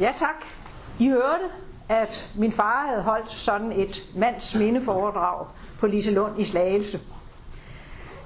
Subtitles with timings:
[0.00, 0.34] Ja tak.
[0.98, 1.44] I hørte,
[1.88, 5.46] at min far havde holdt sådan et mands mindeforedrag
[5.80, 7.00] på Liselund i Slagelse.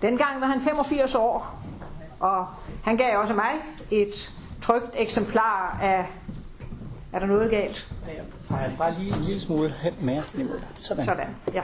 [0.02, 1.62] Dengang var han 85 år,
[2.20, 2.46] og
[2.84, 3.52] han gav også mig
[3.90, 6.06] et trygt eksemplar af...
[7.12, 7.92] Er der noget galt?
[8.48, 10.22] Peger bare lige en lille smule mere.
[10.74, 11.04] Sådan.
[11.04, 11.62] Sådan, ja.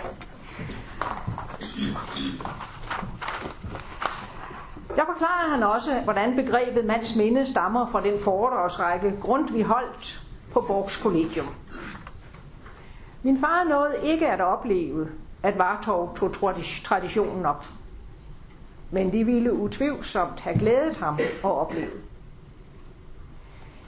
[5.06, 9.18] Forklarer han også, hvordan begrebet mands minde stammer fra den foredragsrække
[9.52, 10.22] vi holdt
[10.52, 11.46] på Borgs Kollegium.
[13.22, 15.08] Min far nåede ikke at opleve,
[15.42, 16.32] at Vartov tog
[16.84, 17.66] traditionen op.
[18.90, 21.90] Men det ville utvivlsomt have glædet ham at opleve.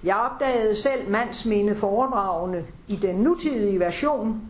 [0.05, 4.41] Jeg opdagede selv mandsminde foredragene i den nutidige version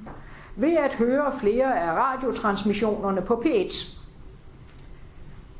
[0.56, 3.97] ved at høre flere af radiotransmissionerne på P1.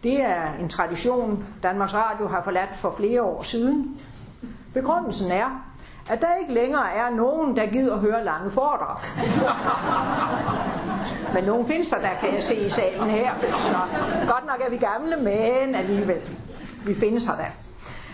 [0.03, 4.01] Det er en tradition, Danmarks Radio har forladt for flere år siden.
[4.75, 5.65] Begrundelsen er,
[6.09, 8.99] at der ikke længere er nogen, der gider at høre lange foredrag.
[11.35, 13.35] Men nogen findes der, der kan jeg se i salen her.
[13.41, 13.77] Så
[14.33, 16.21] godt nok er vi gamle, men alligevel.
[16.87, 17.47] Vi findes her da.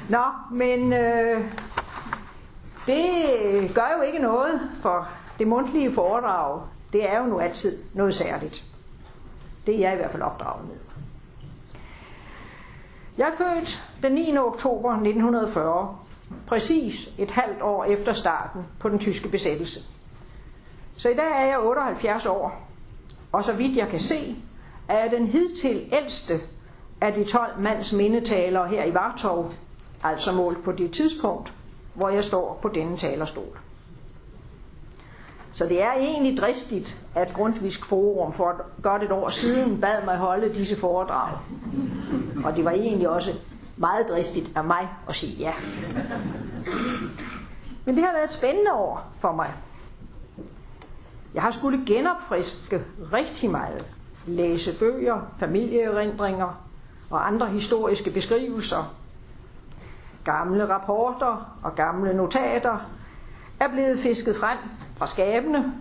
[0.09, 1.45] Nå, men øh,
[2.87, 5.09] det gør jo ikke noget, for
[5.39, 6.61] det mundtlige foredrag,
[6.93, 8.65] det er jo nu altid noget særligt.
[9.67, 10.77] Det er jeg i hvert fald opdraget med.
[13.19, 14.37] Jeg er født den 9.
[14.39, 15.99] oktober 1940,
[16.47, 19.81] præcis et halvt år efter starten på den tyske besættelse.
[20.97, 22.69] Så i dag er jeg 78 år,
[23.33, 24.37] og så vidt jeg kan se,
[24.89, 26.35] er jeg den hidtil ældste
[27.01, 29.53] af de 12 mands mindetalere her i Vartov,
[30.03, 31.53] altså målt på det tidspunkt,
[31.95, 33.59] hvor jeg står på denne talerstol.
[35.55, 40.17] Så det er egentlig dristigt, at Grundtvigs Forum for godt et år siden bad mig
[40.17, 41.33] holde disse foredrag.
[42.45, 43.31] Og det var egentlig også
[43.77, 45.53] meget dristigt af mig at sige ja.
[47.85, 49.53] Men det har været et spændende år for mig.
[51.35, 53.87] Jeg har skulle genopfriske rigtig meget.
[54.27, 56.61] Læse bøger, familieerindringer
[57.11, 58.95] og andre historiske beskrivelser.
[60.25, 62.79] Gamle rapporter og gamle notater
[63.61, 64.59] er blevet fisket frem
[64.97, 65.73] fra skabene,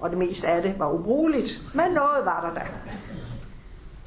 [0.00, 2.66] og det meste af det var ubrugeligt, men noget var der da.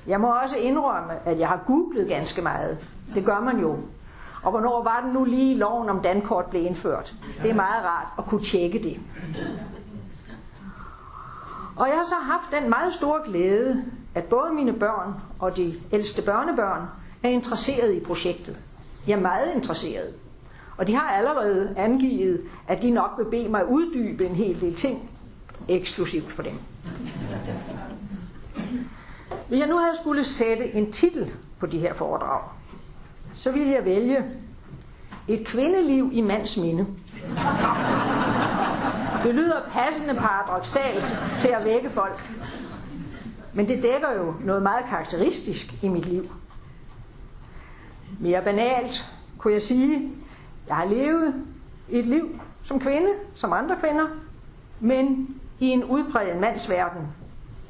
[0.08, 2.78] Jeg må også indrømme, at jeg har googlet ganske meget.
[3.16, 3.78] Det gør man jo.
[4.44, 7.14] Og hvornår var det nu lige loven om dankort blev indført?
[7.42, 9.00] Det er meget rart at kunne tjekke det.
[11.76, 13.84] Og jeg har så haft den meget store glæde,
[14.16, 16.82] at både mine børn og de ældste børnebørn
[17.24, 18.62] er interesseret i projektet.
[19.08, 20.14] Jeg er meget interesseret.
[20.78, 24.76] Og de har allerede angivet, at de nok vil bede mig uddybe en hel del
[24.76, 25.10] ting,
[25.68, 26.54] eksklusivt for dem.
[29.48, 32.42] Hvis jeg nu havde skulle sætte en titel på de her foredrag,
[33.34, 34.18] så ville jeg vælge
[35.28, 36.88] Et kvindeliv i mands minde.
[39.24, 42.34] Det lyder passende paradoxalt til at vække folk.
[43.54, 46.32] Men det dækker jo noget meget karakteristisk i mit liv.
[48.20, 50.12] Mere banalt kunne jeg sige,
[50.68, 51.46] jeg har levet
[51.90, 54.08] et liv som kvinde, som andre kvinder,
[54.80, 55.28] men
[55.60, 57.08] i en udpræget mandsverden,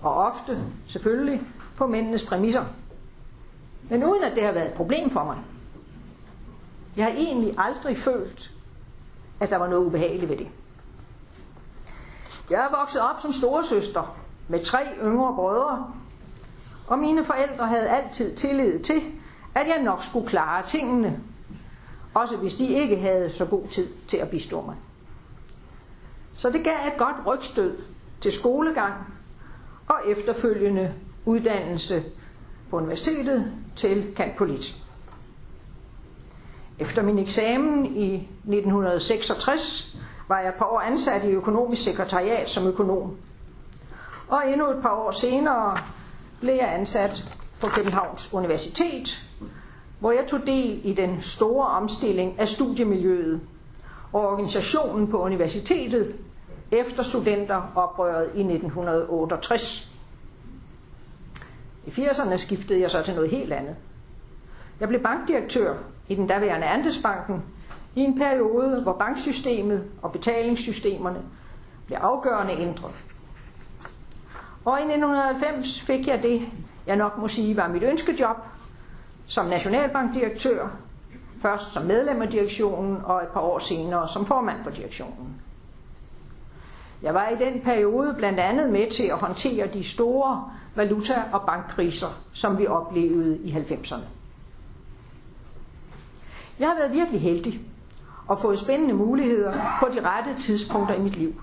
[0.02, 1.42] og ofte selvfølgelig
[1.78, 2.66] på mændenes præmisser.
[3.90, 5.38] Men uden at det har været et problem for mig.
[6.98, 8.52] Jeg har egentlig aldrig følt,
[9.40, 10.48] at der var noget ubehageligt ved det.
[12.50, 14.18] Jeg er vokset op som storesøster
[14.48, 15.92] med tre yngre brødre,
[16.88, 19.02] og mine forældre havde altid tillid til,
[19.56, 21.20] at jeg nok skulle klare tingene,
[22.14, 24.76] også hvis de ikke havde så god tid til at bistå mig.
[26.34, 27.78] Så det gav et godt rygstød
[28.22, 28.94] til skolegang
[29.88, 30.94] og efterfølgende
[31.26, 32.04] uddannelse
[32.70, 34.76] på universitetet til kantpolit.
[36.80, 39.98] Efter min eksamen i 1966
[40.28, 43.18] var jeg et par år ansat i økonomisk sekretariat som økonom.
[44.28, 45.78] Og endnu et par år senere
[46.40, 49.24] blev jeg ansat på Københavns Universitet,
[50.04, 53.42] hvor jeg tog del i den store omstilling af studiemiljøet
[54.14, 56.16] og organisationen på universitetet
[56.72, 59.96] efter studenteroprøret i 1968.
[61.86, 63.76] I 80'erne skiftede jeg så til noget helt andet.
[64.80, 65.74] Jeg blev bankdirektør
[66.10, 67.44] i den daværende Andesbanken
[67.96, 71.22] i en periode, hvor banksystemet og betalingssystemerne
[71.86, 72.92] blev afgørende ændret.
[74.66, 76.42] Og i 1990 fik jeg det,
[76.88, 78.38] jeg nok må sige var mit ønskejob,
[79.26, 80.68] som nationalbankdirektør,
[81.42, 85.42] først som medlem af direktionen og et par år senere som formand for direktionen.
[87.02, 91.42] Jeg var i den periode blandt andet med til at håndtere de store valuta- og
[91.42, 94.06] bankkriser, som vi oplevede i 90'erne.
[96.60, 97.60] Jeg har været virkelig heldig
[98.28, 101.34] og fået spændende muligheder på de rette tidspunkter i mit liv.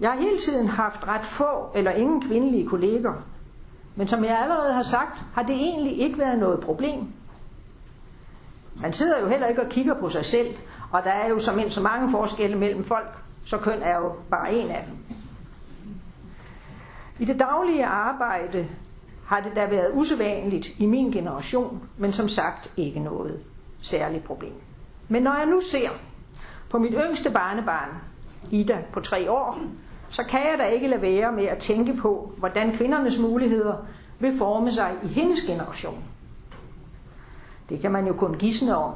[0.00, 3.14] Jeg har hele tiden haft ret få eller ingen kvindelige kolleger,
[4.00, 7.12] men som jeg allerede har sagt, har det egentlig ikke været noget problem.
[8.76, 10.54] Man sidder jo heller ikke og kigger på sig selv,
[10.90, 13.08] og der er jo som så mange forskelle mellem folk,
[13.44, 14.96] så køn er jo bare en af dem.
[17.18, 18.68] I det daglige arbejde
[19.26, 23.40] har det da været usædvanligt i min generation, men som sagt ikke noget
[23.82, 24.54] særligt problem.
[25.08, 25.90] Men når jeg nu ser
[26.70, 27.90] på mit yngste barnebarn,
[28.50, 29.58] Ida på tre år,
[30.10, 33.74] så kan jeg da ikke lade være med at tænke på, hvordan kvindernes muligheder
[34.18, 36.04] vil forme sig i hendes generation.
[37.68, 38.92] Det kan man jo kun gisne om,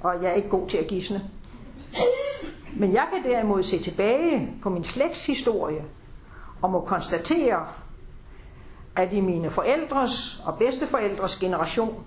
[0.00, 1.30] og jeg er ikke god til at gisne.
[2.76, 5.84] Men jeg kan derimod se tilbage på min slægtshistorie
[6.62, 7.66] og må konstatere,
[8.96, 12.04] at i mine forældres og bedsteforældres generation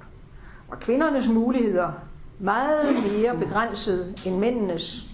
[0.69, 1.91] var kvindernes muligheder
[2.39, 5.05] meget mere begrænset end mændenes,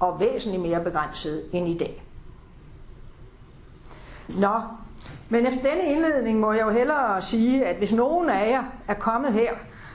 [0.00, 2.02] og væsentligt mere begrænset end i dag.
[4.38, 4.60] Nå,
[5.28, 8.94] men efter denne indledning må jeg jo hellere sige, at hvis nogen af jer er
[8.94, 9.52] kommet her,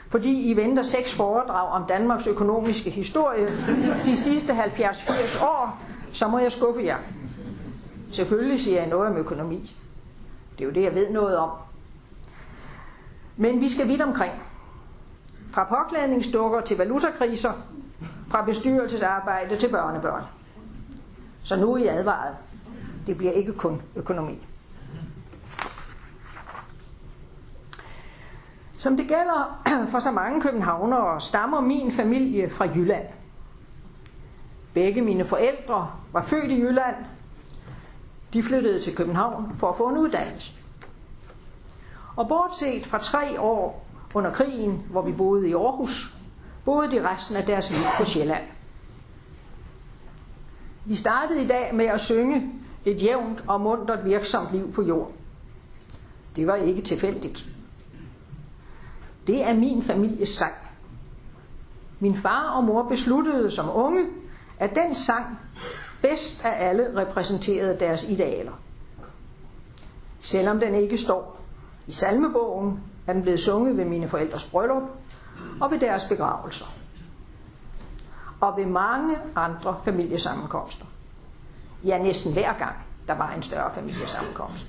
[0.09, 3.47] fordi I venter seks foredrag om Danmarks økonomiske historie
[4.05, 6.97] de sidste 70-80 år, så må jeg skuffe jer.
[8.11, 9.75] Selvfølgelig siger jeg noget om økonomi.
[10.57, 11.49] Det er jo det, jeg ved noget om.
[13.37, 14.33] Men vi skal vidt omkring.
[15.51, 17.51] Fra påklædningsdukker til valutakriser,
[18.31, 20.23] fra bestyrelsesarbejde til børnebørn.
[21.43, 22.35] Så nu er I advaret.
[23.07, 24.45] Det bliver ikke kun økonomi.
[28.77, 29.61] Som det gælder
[29.91, 33.07] for så mange københavnere, stammer min familie fra Jylland.
[34.73, 36.95] Begge mine forældre var født i Jylland.
[38.33, 40.53] De flyttede til København for at få en uddannelse.
[42.15, 46.17] Og bortset fra tre år under krigen, hvor vi boede i Aarhus,
[46.65, 48.43] boede de resten af deres liv på Sjælland.
[50.85, 52.51] Vi startede i dag med at synge
[52.85, 55.11] et jævnt og mundret virksomt liv på jord.
[56.35, 57.45] Det var ikke tilfældigt.
[59.27, 60.53] Det er min families sang.
[61.99, 64.05] Min far og mor besluttede som unge,
[64.59, 65.39] at den sang
[66.01, 68.51] bedst af alle repræsenterede deres idealer.
[70.19, 71.41] Selvom den ikke står
[71.87, 74.83] i salmebogen, er den blevet sunget ved mine forældres bryllup
[75.61, 76.65] og ved deres begravelser.
[78.41, 80.85] Og ved mange andre familiesammenkomster.
[81.85, 82.75] Ja, næsten hver gang
[83.07, 84.65] der var en større familiesammenkomst.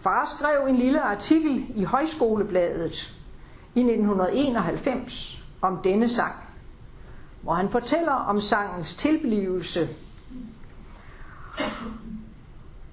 [0.00, 3.14] Far skrev en lille artikel i Højskolebladet
[3.74, 6.34] i 1991 om denne sang,
[7.42, 9.88] hvor han fortæller om sangens tilblivelse.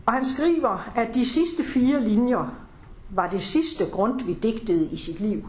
[0.06, 2.56] Og han skriver, at de sidste fire linjer
[3.09, 5.48] var det sidste grund, vi digtede i sit liv.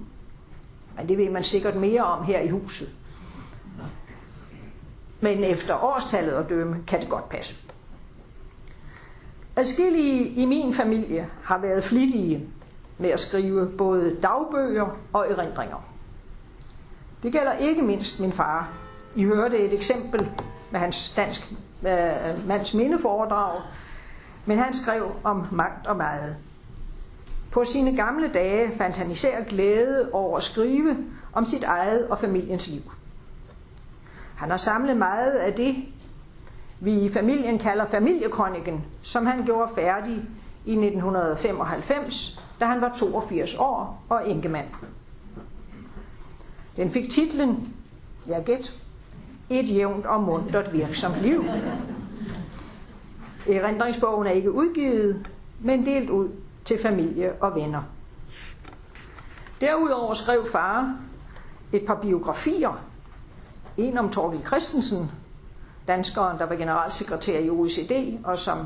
[0.96, 2.88] Men det ved man sikkert mere om her i huset.
[5.22, 7.56] Men efter årstallet og dømme kan det godt passe.
[9.56, 12.48] Adskillige i min familie har været flittige
[12.98, 15.84] med at skrive både dagbøger og erindringer.
[17.22, 18.68] Det gælder ikke mindst min far.
[19.16, 20.30] I hørte et eksempel
[20.70, 21.52] med hans dansk
[21.86, 23.60] øh, mands mindeforedrag,
[24.46, 26.36] men han skrev om magt og meget.
[27.50, 30.96] På sine gamle dage fandt han især glæde over at skrive
[31.32, 32.82] om sit eget og familiens liv.
[34.42, 35.76] Han har samlet meget af det,
[36.80, 40.14] vi i familien kalder familiekronikken, som han gjorde færdig
[40.64, 44.66] i 1995, da han var 82 år og enkemand.
[46.76, 47.74] Den fik titlen,
[48.26, 48.74] jeg gæt,
[49.50, 51.44] Et jævnt og mundtet virksomt liv.
[53.48, 56.28] Erindringsbogen er ikke udgivet, men delt ud
[56.64, 57.82] til familie og venner.
[59.60, 60.96] Derudover skrev far
[61.72, 62.91] et par biografier.
[63.76, 65.10] En om Torgild Christensen,
[65.88, 68.58] danskeren, der var generalsekretær i OECD, og som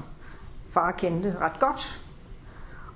[0.71, 2.03] far kendte ret godt.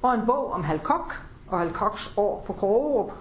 [0.02, 3.12] Og en bog om Halkok og Halkoks år på Krogerup.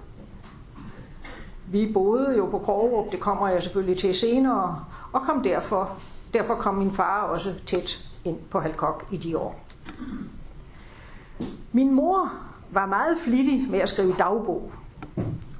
[1.67, 5.97] Vi boede jo på Krogerup, det kommer jeg selvfølgelig til senere, og kom derfor,
[6.33, 9.59] derfor kom min far også tæt ind på Halkok i de år.
[11.71, 12.33] Min mor
[12.71, 14.71] var meget flittig med at skrive dagbog,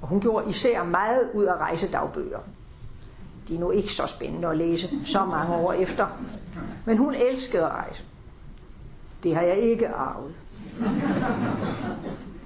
[0.02, 2.40] og hun gjorde især meget ud af rejsedagbøger.
[3.50, 6.08] De er nu ikke så spændende at læse så mange år efter.
[6.86, 8.04] Men hun elskede at rejse.
[9.24, 10.36] Det har jeg ikke arvet.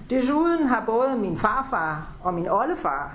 [0.10, 3.12] Desuden har både min farfar og min oldefar,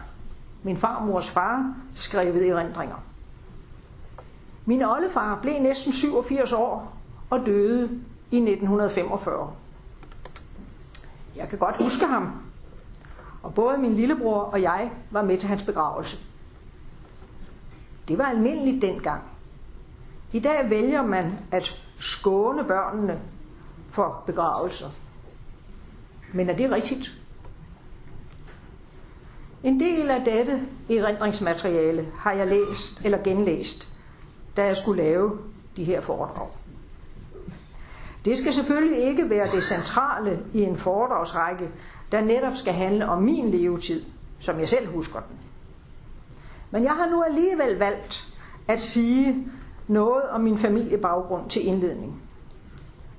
[0.63, 2.97] min farmors far, skrevet erindringer.
[4.65, 6.97] Min oldefar blev næsten 87 år
[7.31, 7.85] og døde
[8.31, 9.51] i 1945.
[11.37, 12.33] Jeg kan godt huske ham,
[13.43, 16.28] og både min lillebror og jeg var med til hans begravelse.
[18.09, 19.23] Det var almindeligt dengang.
[20.33, 23.21] I dag vælger man at skåne børnene
[23.91, 24.89] for begravelser.
[26.33, 27.15] Men er det rigtigt?
[29.63, 33.93] En del af dette erindringsmateriale har jeg læst eller genlæst,
[34.57, 35.39] da jeg skulle lave
[35.77, 36.49] de her foredrag.
[38.25, 41.71] Det skal selvfølgelig ikke være det centrale i en foredragsrække,
[42.13, 44.03] der netop skal handle om min levetid,
[44.41, 45.48] som jeg selv husker den.
[46.71, 48.35] Men jeg har nu alligevel valgt
[48.69, 49.47] at sige
[49.87, 52.23] noget om min familiebaggrund til indledning.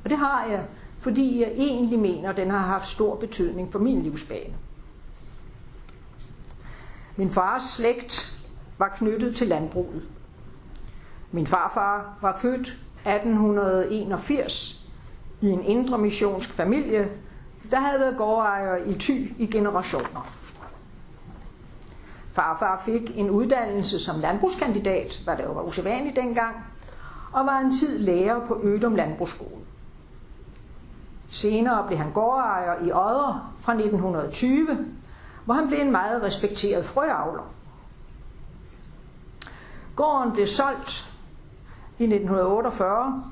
[0.04, 0.66] Og det har jeg,
[1.00, 4.54] fordi jeg egentlig mener, at den har haft stor betydning for min livsbane.
[7.16, 8.40] Min fars slægt
[8.78, 10.04] var knyttet til landbruget.
[11.32, 14.88] Min farfar var født 1881
[15.42, 17.10] i en indre missionsk familie,
[17.72, 20.34] der havde været gårdejer i Thy i generationer.
[22.34, 26.56] Farfar fik en uddannelse som landbrugskandidat, hvad det jo var usædvanligt dengang,
[27.32, 29.64] og var en tid lærer på Ødum Landbrugsskole.
[31.28, 34.68] Senere blev han gårdejer i Odder fra 1920,
[35.46, 37.44] hvor han blev en meget respekteret frøavler.
[39.96, 41.14] Gården blev solgt
[42.00, 43.24] i 1948,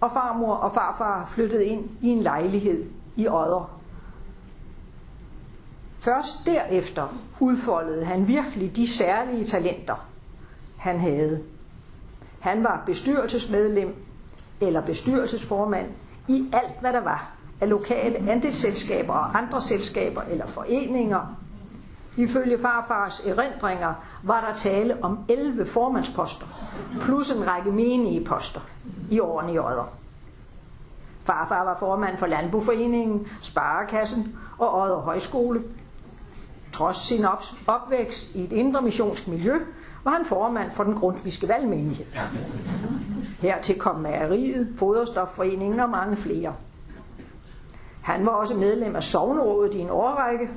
[0.00, 3.75] og farmor og farfar flyttede ind i en lejlighed i Odder.
[6.06, 7.08] Først derefter
[7.40, 10.06] udfoldede han virkelig de særlige talenter,
[10.76, 11.42] han havde.
[12.40, 13.94] Han var bestyrelsesmedlem
[14.60, 15.86] eller bestyrelsesformand
[16.28, 21.36] i alt, hvad der var af lokale andelsselskaber og andre selskaber eller foreninger.
[22.16, 26.46] Ifølge farfars erindringer var der tale om 11 formandsposter,
[27.00, 28.60] plus en række menige poster
[29.10, 29.92] i årene i Odder.
[31.24, 35.62] Farfar var formand for Landboforeningen, Sparekassen og Odder Højskole.
[36.76, 37.24] Trods sin
[37.66, 39.58] opvækst i et indre missionsk miljø,
[40.04, 42.06] var han formand for den grundviske valgmenighed.
[43.40, 46.54] Hertil kom Mageriet, Foderstofforeningen og mange flere.
[48.02, 50.50] Han var også medlem af sovnerådet i en årrække.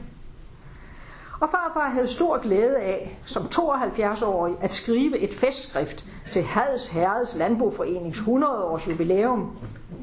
[1.40, 7.36] Og farfar havde stor glæde af, som 72-årig, at skrive et festskrift til Hads Herreds
[7.36, 9.58] Landboforenings 100-års jubilæum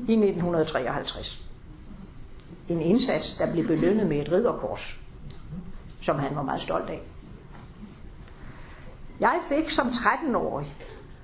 [0.09, 1.43] i 1953.
[2.69, 5.06] En indsats, der blev belønnet med et ridderkors,
[6.07, 7.01] som han var meget stolt af.
[9.21, 10.77] Jeg fik som 13-årig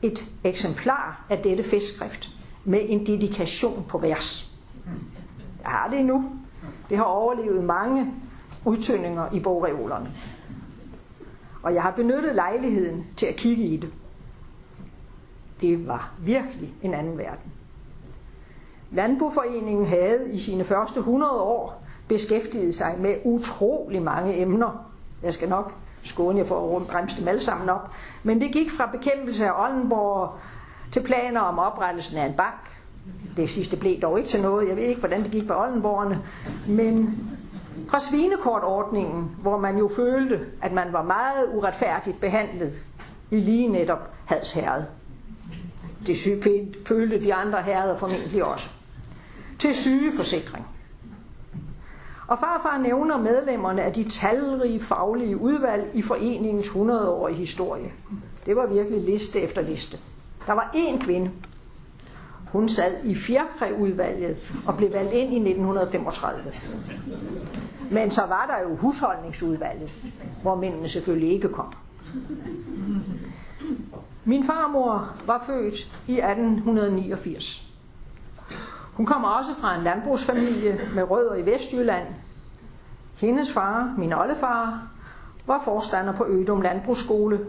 [0.02, 2.30] et eksemplar af dette festskrift
[2.64, 4.52] med en dedikation på vers.
[5.62, 6.30] Jeg har det endnu.
[6.88, 8.14] Det har overlevet mange
[8.64, 10.12] udtønninger i bogreolerne.
[11.62, 13.92] Og jeg har benyttet lejligheden til at kigge i det.
[15.60, 17.52] Det var virkelig en anden verden.
[18.90, 24.86] Landboforeningen havde i sine første 100 år beskæftiget sig med utrolig mange emner.
[25.22, 27.90] Jeg skal nok skåne jer for at bremse dem alle sammen op.
[28.22, 30.34] Men det gik fra bekæmpelse af Oldenborg
[30.92, 32.70] til planer om oprettelsen af en bank.
[33.36, 34.68] Det sidste blev dog ikke til noget.
[34.68, 36.22] Jeg ved ikke, hvordan det gik på Oldenborgerne.
[36.68, 37.18] Men
[37.88, 42.72] fra svinekortordningen, hvor man jo følte, at man var meget uretfærdigt behandlet
[43.30, 44.82] i lige netop Hads Herred.
[46.06, 46.16] Det
[46.86, 48.68] følte de andre herreder formentlig også.
[49.58, 50.66] Til sygeforsikring.
[52.32, 57.92] Og farfar nævner medlemmerne af de talrige faglige udvalg i foreningens 100-årige historie.
[58.46, 59.98] Det var virkelig liste efter liste.
[60.46, 61.30] Der var én kvinde.
[62.52, 64.36] Hun sad i fjerkræudvalget
[64.66, 66.52] og blev valgt ind i 1935.
[67.90, 69.90] Men så var der jo husholdningsudvalget,
[70.42, 71.72] hvor mændene selvfølgelig ikke kom.
[74.24, 77.68] Min farmor var født i 1889.
[78.92, 82.06] Hun kommer også fra en landbrugsfamilie med rødder i Vestjylland.
[83.16, 84.82] Hendes far, min oldefar,
[85.46, 87.46] var forstander på Ødum Landbrugsskole,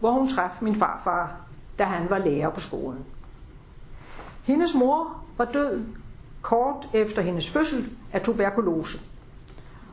[0.00, 1.36] hvor hun traf min farfar,
[1.78, 3.04] da han var lærer på skolen.
[4.44, 5.84] Hendes mor var død
[6.42, 8.98] kort efter hendes fødsel af tuberkulose,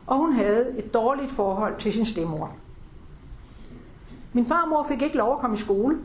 [0.06, 2.50] og hun havde et dårligt forhold til sin stemor.
[4.32, 5.98] Min farmor fik ikke lov at komme i skole.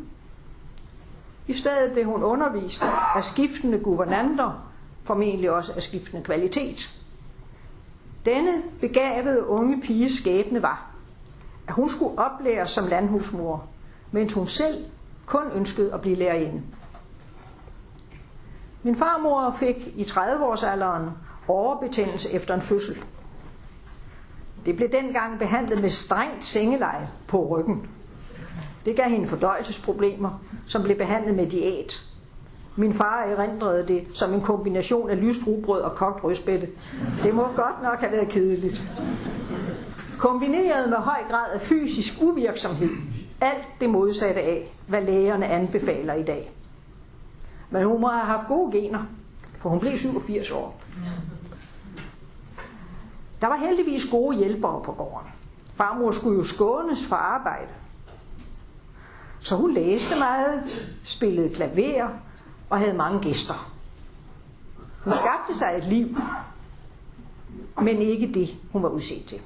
[1.48, 2.84] I stedet blev hun undervist
[3.16, 4.68] af skiftende guvernanter,
[5.04, 7.05] formentlig også af skiftende kvalitet.
[8.26, 10.92] Denne begavede unge pige skæbne var,
[11.68, 13.66] at hun skulle oplæres som landhusmor,
[14.12, 14.86] mens hun selv
[15.26, 16.62] kun ønskede at blive lærerinde.
[18.84, 21.10] Min farmor fik i 30-årsalderen
[21.48, 23.06] overbetændelse efter en fødsel.
[24.66, 27.88] Det blev dengang behandlet med strengt sengeleje på ryggen.
[28.86, 32.15] Det gav hende fordøjelsesproblemer, som blev behandlet med diæt.
[32.78, 36.68] Min far erindrede det som en kombination af lyst rugbrød og kogt rødspætte.
[37.24, 38.82] Det må godt nok have været kedeligt.
[40.20, 42.90] Kombineret med høj grad af fysisk uvirksomhed,
[43.42, 46.52] alt det modsatte af, hvad lægerne anbefaler i dag.
[47.70, 49.04] Men hun må have haft gode gener,
[49.60, 50.82] for hun blev 87 år.
[53.42, 55.28] Der var heldigvis gode hjælpere på gården.
[55.76, 57.72] Farmor skulle jo skånes for arbejde.
[59.40, 60.64] Så hun læste meget,
[61.04, 62.10] spillede klaver
[62.70, 63.72] og havde mange gæster.
[65.04, 66.18] Hun skabte sig et liv,
[67.82, 69.40] men ikke det, hun var udset til.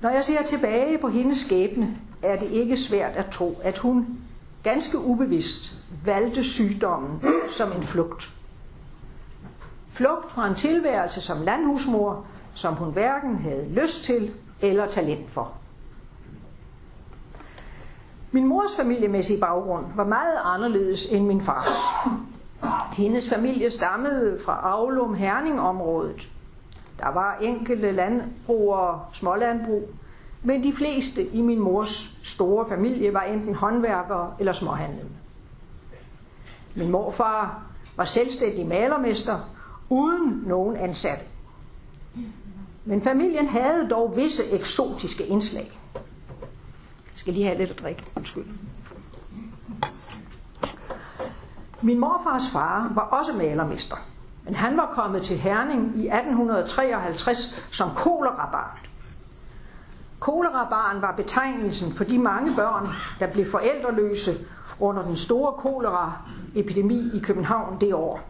[0.00, 4.18] Når jeg ser tilbage på hendes skæbne, er det ikke svært at tro, at hun
[4.62, 5.74] ganske ubevidst
[6.04, 8.30] valgte sygdommen som en flugt.
[9.92, 15.52] Flugt fra en tilværelse som landhusmor, som hun hverken havde lyst til eller talent for.
[18.32, 21.68] Min mors familiemæssige baggrund var meget anderledes end min fars.
[22.92, 26.28] Hendes familie stammede fra Aulum Herning-området.
[26.98, 29.88] Der var enkelte landbrug og smålandbrug,
[30.42, 35.10] men de fleste i min mors store familie var enten håndværkere eller småhandlende.
[36.74, 37.62] Min morfar
[37.96, 39.38] var selvstændig malermester
[39.88, 41.26] uden nogen ansat.
[42.84, 45.79] Men familien havde dog visse eksotiske indslag.
[47.12, 48.02] Jeg skal lige have lidt at drikke.
[48.16, 48.44] Undskyld.
[51.82, 53.96] Min morfars far var også malermester,
[54.44, 58.78] men han var kommet til Herning i 1853 som kolerabarn.
[60.20, 62.88] Kolerabarn var betegnelsen for de mange børn,
[63.20, 64.30] der blev forældreløse
[64.80, 68.20] under den store koleraepidemi i København det år,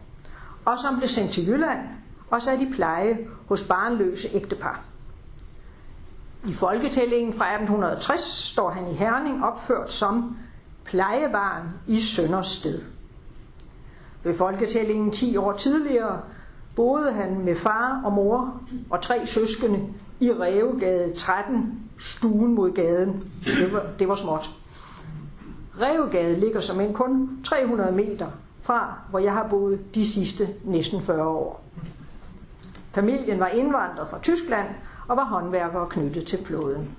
[0.65, 1.79] og som blev sendt til Jylland
[2.29, 4.79] og sat i pleje hos barnløse ægtepar.
[6.47, 10.37] I folketællingen fra 1860 står han i Herning opført som
[10.85, 12.81] plejebarn i Søndersted.
[14.23, 16.21] Ved folketællingen 10 år tidligere
[16.75, 19.79] boede han med far og mor og tre søskende
[20.19, 23.23] i Revegade 13, stuen mod gaden.
[23.45, 24.49] Det var, det var småt.
[25.79, 28.27] Revegade ligger som en kun 300 meter
[28.61, 31.63] fra, hvor jeg har boet de sidste næsten 40 år.
[32.91, 34.67] Familien var indvandret fra Tyskland
[35.11, 36.97] og var håndværkere knyttet til floden.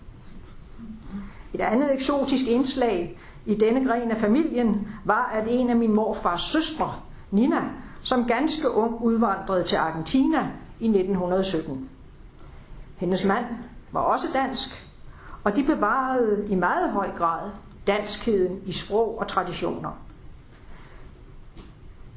[1.54, 6.42] Et andet eksotisk indslag i denne gren af familien var, at en af min morfars
[6.42, 6.92] søstre,
[7.30, 7.62] Nina,
[8.02, 11.88] som ganske ung udvandrede til Argentina i 1917.
[12.96, 13.44] Hendes mand
[13.92, 14.90] var også dansk,
[15.44, 17.50] og de bevarede i meget høj grad
[17.86, 19.90] danskheden i sprog og traditioner.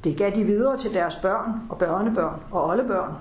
[0.04, 3.14] Det gav de videre til deres børn og børnebørn og oldebørn,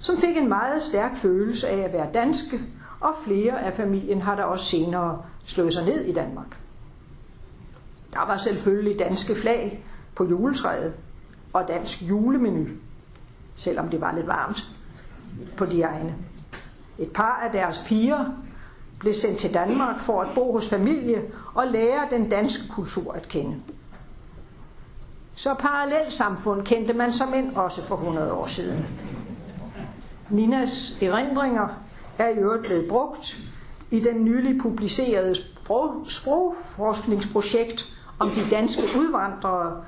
[0.00, 2.60] som fik en meget stærk følelse af at være danske,
[3.00, 6.58] og flere af familien har der også senere slået sig ned i Danmark.
[8.12, 9.84] Der var selvfølgelig danske flag
[10.16, 10.94] på juletræet
[11.52, 12.66] og dansk julemenu,
[13.56, 14.68] selvom det var lidt varmt
[15.56, 16.14] på de egne.
[16.98, 18.24] Et par af deres piger
[18.98, 21.22] blev sendt til Danmark for at bo hos familie
[21.54, 23.56] og lære den danske kultur at kende.
[25.34, 28.86] Så parallelsamfund kendte man som end også for 100 år siden.
[30.30, 31.68] Ninas erindringer
[32.18, 33.38] er i øvrigt blevet brugt
[33.90, 39.84] i den nylig publicerede sprog, sprogforskningsprojekt om de danske udvandrere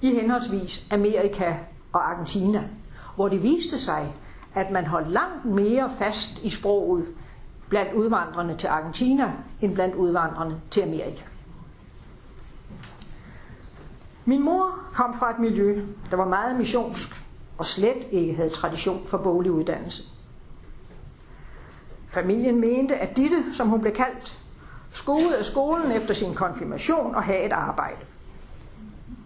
[0.00, 1.54] i henholdsvis Amerika
[1.92, 2.68] og Argentina,
[3.16, 4.14] hvor det viste sig,
[4.54, 7.06] at man holdt langt mere fast i sproget
[7.68, 11.22] blandt udvandrerne til Argentina, end blandt udvandrerne til Amerika.
[14.24, 17.25] Min mor kom fra et miljø, der var meget missionsk,
[17.58, 20.02] og slet ikke havde tradition for boglig uddannelse.
[22.08, 24.38] Familien mente, at Ditte, som hun blev kaldt,
[24.90, 27.96] skulle ud af skolen efter sin konfirmation og have et arbejde.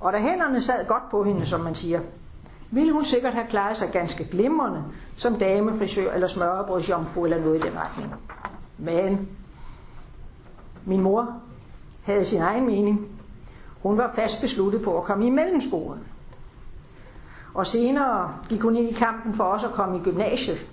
[0.01, 2.01] Og da hænderne sad godt på hende, som man siger,
[2.71, 4.85] ville hun sikkert have klaret sig ganske glimrende
[5.17, 8.15] som damefrisør eller smørrebrødsjomfru eller noget i den retning.
[8.79, 9.29] Men
[10.85, 11.35] min mor
[12.03, 13.09] havde sin egen mening.
[13.83, 16.07] Hun var fast besluttet på at komme i mellemskolen.
[17.55, 20.71] Og senere gik hun ind i kampen for også at komme i gymnasiet,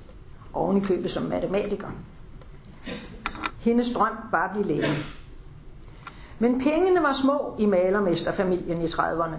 [0.54, 1.88] oven i købet som matematiker.
[3.60, 4.94] Hendes drøm var at blive læge.
[6.40, 9.36] Men pengene var små i malermesterfamilien i 30'erne.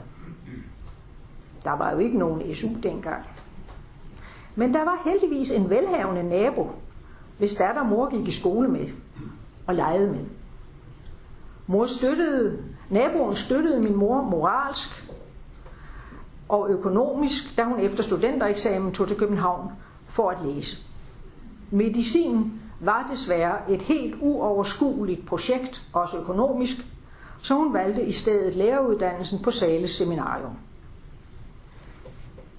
[1.65, 3.25] Der var jo ikke nogen SU dengang.
[4.55, 6.71] Men der var heldigvis en velhavende nabo,
[7.39, 8.89] hvis datter mor gik i skole med
[9.67, 10.25] og legede med.
[11.67, 15.08] Mor støttede, naboen støttede min mor moralsk
[16.49, 19.71] og økonomisk, da hun efter studentereksamen tog til København
[20.09, 20.77] for at læse.
[21.71, 26.77] Medicin var desværre et helt uoverskueligt projekt, også økonomisk,
[27.43, 30.53] så hun valgte i stedet læreruddannelsen på Sales Seminarium.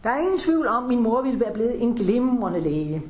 [0.03, 3.03] Der er ingen tvivl om, at min mor ville være blevet en glimrende læge,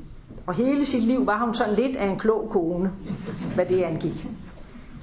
[0.48, 2.92] og hele sit liv var hun sådan lidt af en klog kone,
[3.56, 4.28] hvad det angik.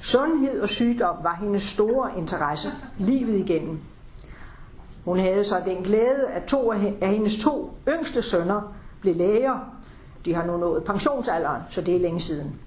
[0.03, 3.79] Sundhed og sygdom var hendes store interesse livet igennem.
[5.07, 9.59] Hun havde så den glæde, at to af hendes to yngste sønner blev læger.
[10.25, 12.61] De har nu nået pensionsalderen, så det er længe siden.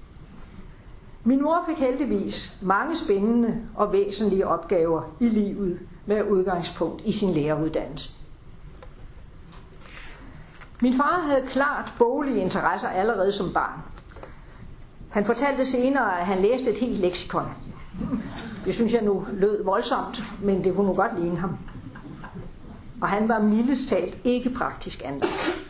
[1.24, 7.34] Min mor fik heldigvis mange spændende og væsentlige opgaver i livet med udgangspunkt i sin
[7.34, 8.12] læreruddannelse.
[10.82, 13.80] Min far havde klart boglige interesser allerede som barn.
[15.10, 17.46] Han fortalte senere, at han læste et helt leksikon.
[18.66, 21.58] Det synes jeg nu lød voldsomt, men det kunne nu godt ligne ham.
[23.02, 25.62] Og han var mildest talt ikke praktisk anlagt.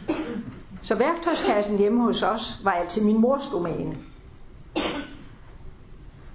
[0.81, 3.95] Så værktøjskassen hjemme hos os var altid min mors domæne.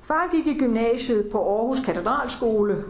[0.03, 2.85] Far gik i gymnasiet på Aarhus Katedralskole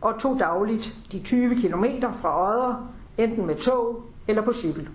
[0.00, 1.84] og tog dagligt de 20 km
[2.20, 4.88] fra Odder, enten med tog eller på cykel.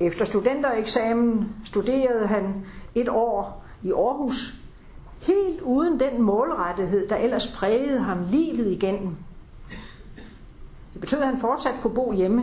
[0.00, 4.54] Efter studentereksamen studerede han et år i Aarhus,
[5.20, 9.16] helt uden den målrettighed, der ellers prægede ham livet igennem.
[10.92, 12.42] Det betød, at han fortsat kunne bo hjemme,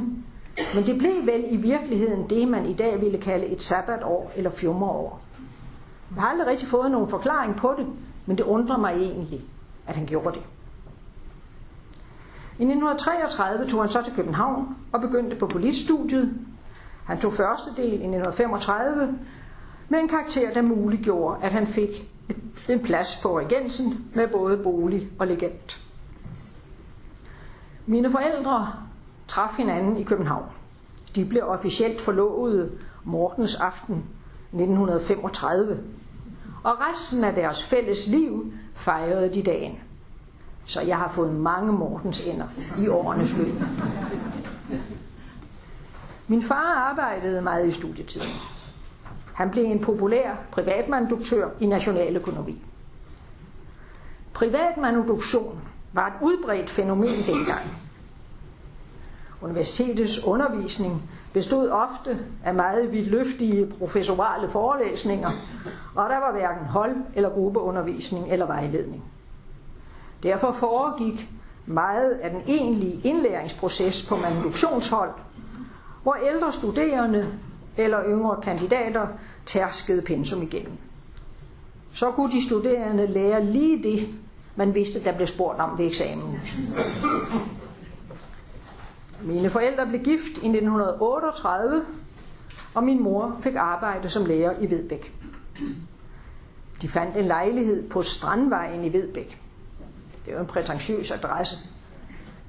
[0.76, 4.52] men det blev vel i virkeligheden det, man i dag ville kalde et sabbatår eller
[4.52, 5.22] fjummerår.
[6.16, 7.88] Jeg har aldrig rigtig fået nogen forklaring på det,
[8.26, 9.42] men det undrer mig egentlig,
[9.88, 10.44] at han gjorde det.
[12.60, 16.34] I 1933 tog han så til København og begyndte på politstudiet.
[17.06, 19.20] Han tog første del i 1935
[19.90, 22.10] med en karakter, der muliggjorde, at han fik
[22.70, 25.89] en plads på regensen med både bolig og legent.
[27.90, 28.74] Mine forældre
[29.28, 30.46] traf hinanden i København.
[31.16, 32.72] De blev officielt forlovet
[33.04, 33.96] morgens aften
[34.54, 35.80] 1935,
[36.64, 39.80] og resten af deres fælles liv fejrede de dagen.
[40.66, 42.48] Så jeg har fået mange Mortens ender
[42.80, 43.54] i årenes løb.
[46.28, 48.30] Min far arbejdede meget i studietiden.
[49.34, 52.62] Han blev en populær privatmanduktør i nationaløkonomi.
[54.34, 57.62] Privatmanuduktion var et udbredt fænomen dengang.
[59.42, 65.30] Universitetets undervisning bestod ofte af meget vidtløftige professorale forelæsninger,
[65.96, 69.04] og der var hverken hold- eller gruppeundervisning eller vejledning.
[70.24, 71.30] Derfor foregik
[71.66, 75.12] meget af den egentlige indlæringsproces på manuduktionshold,
[76.04, 77.28] hvor ældre studerende
[77.78, 79.08] eller yngre kandidater
[79.46, 80.78] tærskede pensum igennem.
[81.94, 84.10] Så kunne de studerende lære lige det,
[84.60, 86.40] man vidste, der blev spurgt om ved eksamen.
[89.22, 91.86] Mine forældre blev gift i 1938,
[92.74, 95.14] og min mor fik arbejde som lærer i Vedbæk.
[96.82, 99.42] De fandt en lejlighed på Strandvejen i Vedbæk.
[100.26, 101.56] Det var en prætentiøs adresse.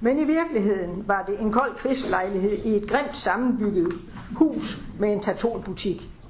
[0.00, 3.92] Men i virkeligheden var det en kold kvistlejlighed i et grimt sammenbygget
[4.36, 5.20] hus med en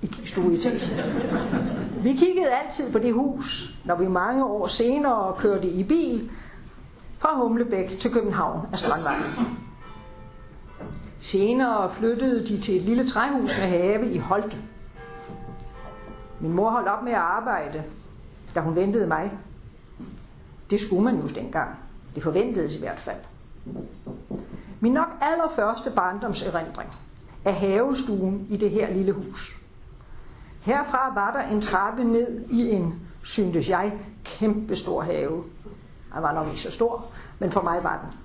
[0.02, 0.80] stod i stueetagen.
[2.02, 6.30] Vi kiggede altid på det hus, når vi mange år senere kørte i bil
[7.18, 9.22] fra Humlebæk til København af Strandvejen.
[11.20, 14.56] Senere flyttede de til et lille træhus med have i Holte.
[16.40, 17.82] Min mor holdt op med at arbejde,
[18.54, 19.32] da hun ventede mig.
[20.70, 21.70] Det skulle man jo dengang.
[22.14, 23.16] Det forventedes i hvert fald.
[24.80, 26.88] Min nok allerførste barndomserindring
[27.44, 29.59] er havestuen i det her lille hus.
[30.60, 33.92] Herfra var der en trappe ned i en, syntes jeg,
[34.24, 35.44] kæmpe stor have.
[36.14, 37.06] Den var nok ikke så stor,
[37.38, 38.18] men for mig var den.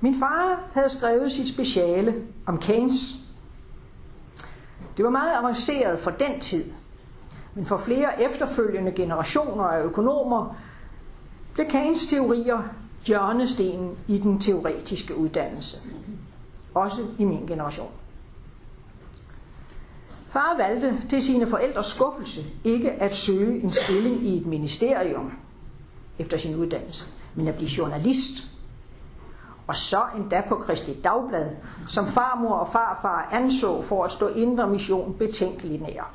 [0.00, 2.14] Min far havde skrevet sit speciale
[2.46, 3.16] om Keynes.
[4.96, 6.72] Det var meget avanceret for den tid,
[7.54, 10.56] men for flere efterfølgende generationer af økonomer
[11.54, 12.62] blev Keynes teorier
[13.06, 15.78] hjørnestenen i den teoretiske uddannelse.
[16.74, 17.90] Også i min generation.
[20.34, 25.32] Far valgte til sine forældres skuffelse ikke at søge en stilling i et ministerium
[26.18, 28.46] efter sin uddannelse, men at blive journalist.
[29.66, 31.50] Og så endda på Kristelig Dagblad,
[31.88, 36.14] som farmor og farfar anså for at stå indre mission betænkeligt nær.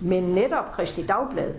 [0.00, 1.54] Men netop Kristelig Dagblad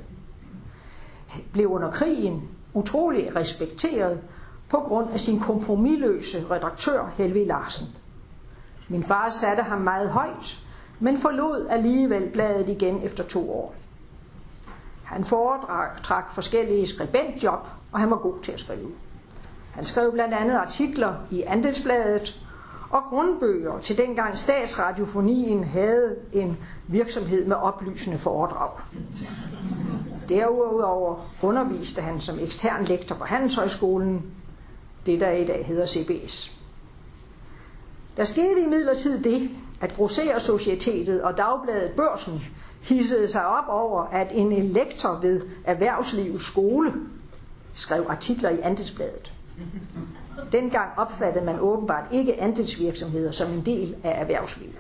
[1.52, 4.22] blev under krigen utrolig respekteret
[4.70, 7.88] på grund af sin kompromilløse redaktør Helve Larsen.
[8.90, 10.65] Min far satte ham meget højt,
[11.00, 13.76] men forlod alligevel bladet igen efter to år.
[15.04, 18.92] Han foretrak forskellige skribentjob, og han var god til at skrive.
[19.72, 22.42] Han skrev blandt andet artikler i Andelsbladet
[22.90, 28.70] og grundbøger til dengang statsradiofonien havde en virksomhed med oplysende foredrag.
[30.30, 34.26] Derudover underviste han som ekstern lektor på Handelshøjskolen,
[35.06, 36.62] det der i dag hedder CBS.
[38.18, 39.50] Der skete imidlertid det,
[39.82, 42.42] at Grosserersocietetet og dagbladet Børsen
[42.82, 46.94] hissede sig op over, at en elektor ved Erhvervslivets skole
[47.74, 49.34] skrev artikler i Andelsbladet.
[50.52, 54.76] Dengang opfattede man åbenbart ikke andelsvirksomheder som en del af erhvervslivet.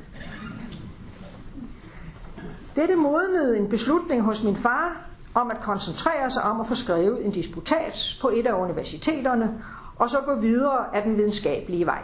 [2.75, 5.01] Dette modnede en beslutning hos min far
[5.33, 9.63] om at koncentrere sig om at få skrevet en disputat på et af universiteterne,
[9.95, 12.01] og så gå videre af den videnskabelige vej.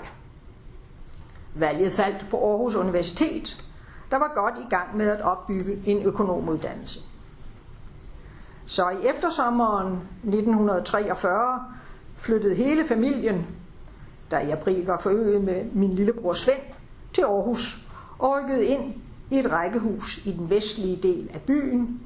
[1.55, 3.65] Valget faldt på Aarhus Universitet,
[4.11, 6.99] der var godt i gang med at opbygge en økonomuddannelse.
[8.65, 11.63] Så i eftersommeren 1943
[12.17, 13.45] flyttede hele familien,
[14.31, 16.61] der i april var forøget med min lillebror Svend,
[17.13, 17.87] til Aarhus
[18.19, 18.93] og rykkede ind
[19.29, 22.01] i et rækkehus i den vestlige del af byen.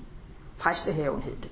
[0.60, 1.50] Præstehaven hed det.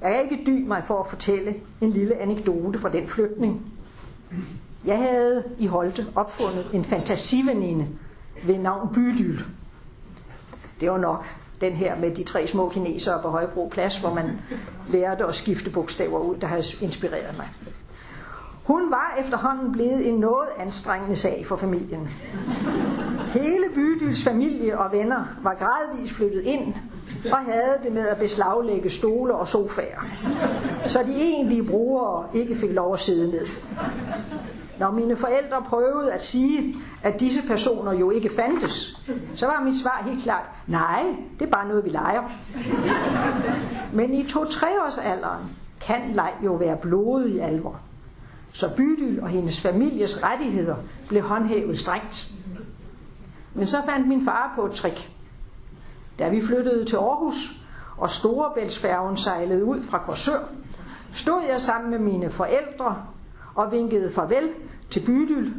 [0.00, 3.72] Jeg kan ikke dy mig for at fortælle en lille anekdote fra den flytning.
[4.86, 7.86] Jeg havde i Holte opfundet en fantasiveninde
[8.46, 9.38] ved navn Bydyl.
[10.80, 11.24] Det var nok
[11.60, 14.40] den her med de tre små kinesere på Højbro Plads, hvor man
[14.88, 17.48] lærte at skifte bogstaver ud, der havde inspireret mig.
[18.64, 22.08] Hun var efterhånden blevet en noget anstrengende sag for familien.
[23.34, 26.74] Hele Bydyls familie og venner var gradvist flyttet ind
[27.32, 30.00] og havde det med at beslaglægge stole og sofaer,
[30.86, 33.46] så de egentlige brugere ikke fik lov at sidde ned.
[34.78, 39.00] Når mine forældre prøvede at sige, at disse personer jo ikke fandtes,
[39.34, 41.04] så var mit svar helt klart, nej,
[41.38, 42.22] det er bare noget, vi leger.
[43.92, 45.44] Men i to-tre års alderen
[45.80, 47.80] kan leg jo være blodet i alvor.
[48.52, 50.76] Så Bydyl og hendes families rettigheder
[51.08, 52.30] blev håndhævet strengt.
[53.54, 55.10] Men så fandt min far på et trick.
[56.18, 57.60] Da vi flyttede til Aarhus,
[57.96, 60.38] og Storebæltsfærgen sejlede ud fra Korsør,
[61.12, 62.96] stod jeg sammen med mine forældre
[63.54, 64.48] og vinkede farvel
[64.90, 65.50] til Bydyl,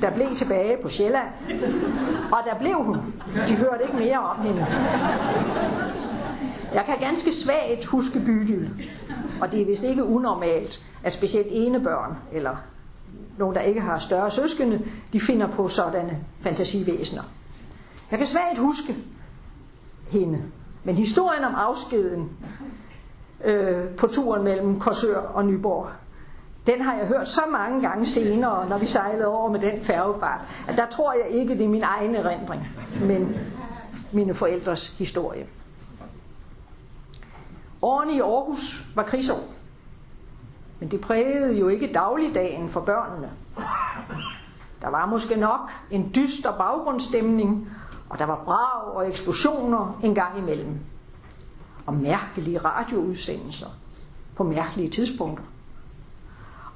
[0.00, 1.28] der blev tilbage på Sjælland.
[2.32, 2.96] Og der blev hun.
[3.48, 4.66] De hørte ikke mere om hende.
[6.74, 8.68] Jeg kan ganske svagt huske Bydyl,
[9.40, 12.56] og det er vist ikke unormalt, at specielt enebørn, eller
[13.38, 17.22] nogen, der ikke har større søskende, de finder på sådanne fantasivæsener.
[18.10, 18.94] Jeg kan svagt huske
[20.10, 20.42] hende,
[20.84, 22.30] men historien om afskeden
[23.44, 25.88] øh, på turen mellem Korsør og Nyborg,
[26.68, 30.40] den har jeg hørt så mange gange senere, når vi sejlede over med den færgefart,
[30.68, 32.68] at der tror jeg ikke, det er min egen erindring,
[33.00, 33.36] men
[34.12, 35.46] mine forældres historie.
[37.82, 39.44] Årene i Aarhus var krigsår,
[40.80, 43.30] men det prægede jo ikke dagligdagen for børnene.
[44.82, 47.68] Der var måske nok en dyster baggrundsstemning,
[48.08, 50.78] og der var brag og eksplosioner en gang imellem.
[51.86, 53.66] Og mærkelige radioudsendelser
[54.36, 55.44] på mærkelige tidspunkter.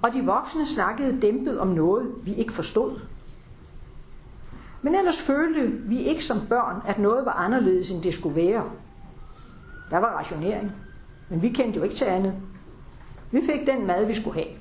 [0.02, 3.00] Og de voksne snakkede dæmpet om noget, vi ikke forstod.
[4.82, 8.64] Men ellers følte vi ikke som børn, at noget var anderledes, end det skulle være.
[9.90, 10.72] Der var rationering,
[11.28, 12.34] men vi kendte jo ikke til andet.
[13.30, 14.56] Vi fik den mad, vi skulle have.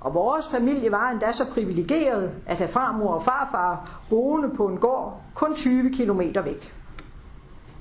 [0.00, 4.78] Og vores familie var endda så privilegeret at have farmor og farfar boende på en
[4.78, 6.74] gård kun 20 km væk.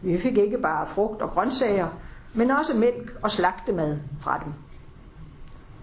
[0.02, 1.88] Vi fik ikke bare frugt og grøntsager,
[2.34, 4.54] men også mælk og slagtemad fra dem.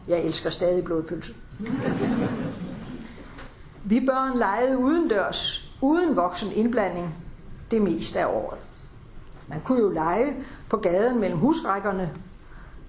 [0.09, 1.35] Jeg elsker stadig blodpølse.
[3.85, 7.15] Vi børn legede udendørs, uden voksen indblanding,
[7.71, 8.59] det meste af året.
[9.49, 10.37] Man kunne jo lege
[10.71, 12.11] på gaden mellem husrækkerne.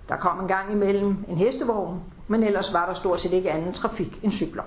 [0.10, 3.73] Der kom en gang imellem en hestevogn, men ellers var der stort set ikke anden
[3.73, 4.63] trafik end cykler.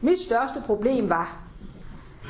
[0.00, 1.36] Mit største problem var,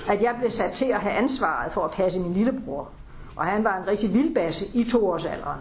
[0.08, 2.88] at jeg blev sat til at have ansvaret for at passe min lillebror,
[3.36, 5.60] og han var en rigtig vildbasse i toårsalderen.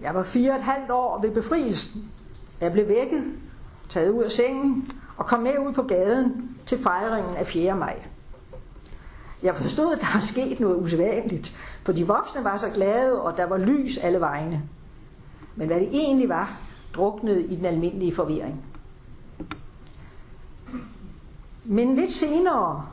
[0.00, 2.10] Jeg var fire og et halvt år ved befrielsen.
[2.60, 3.24] Jeg blev vækket,
[3.88, 7.76] taget ud af sengen og kom med ud på gaden til fejringen af 4.
[7.76, 8.02] maj.
[9.42, 13.36] Jeg forstod, at der var sket noget usædvanligt, for de voksne var så glade, og
[13.36, 14.62] der var lys alle vegne.
[15.56, 16.58] Men hvad det egentlig var,
[16.94, 18.64] druknede i den almindelige forvirring.
[21.64, 22.86] Men lidt senere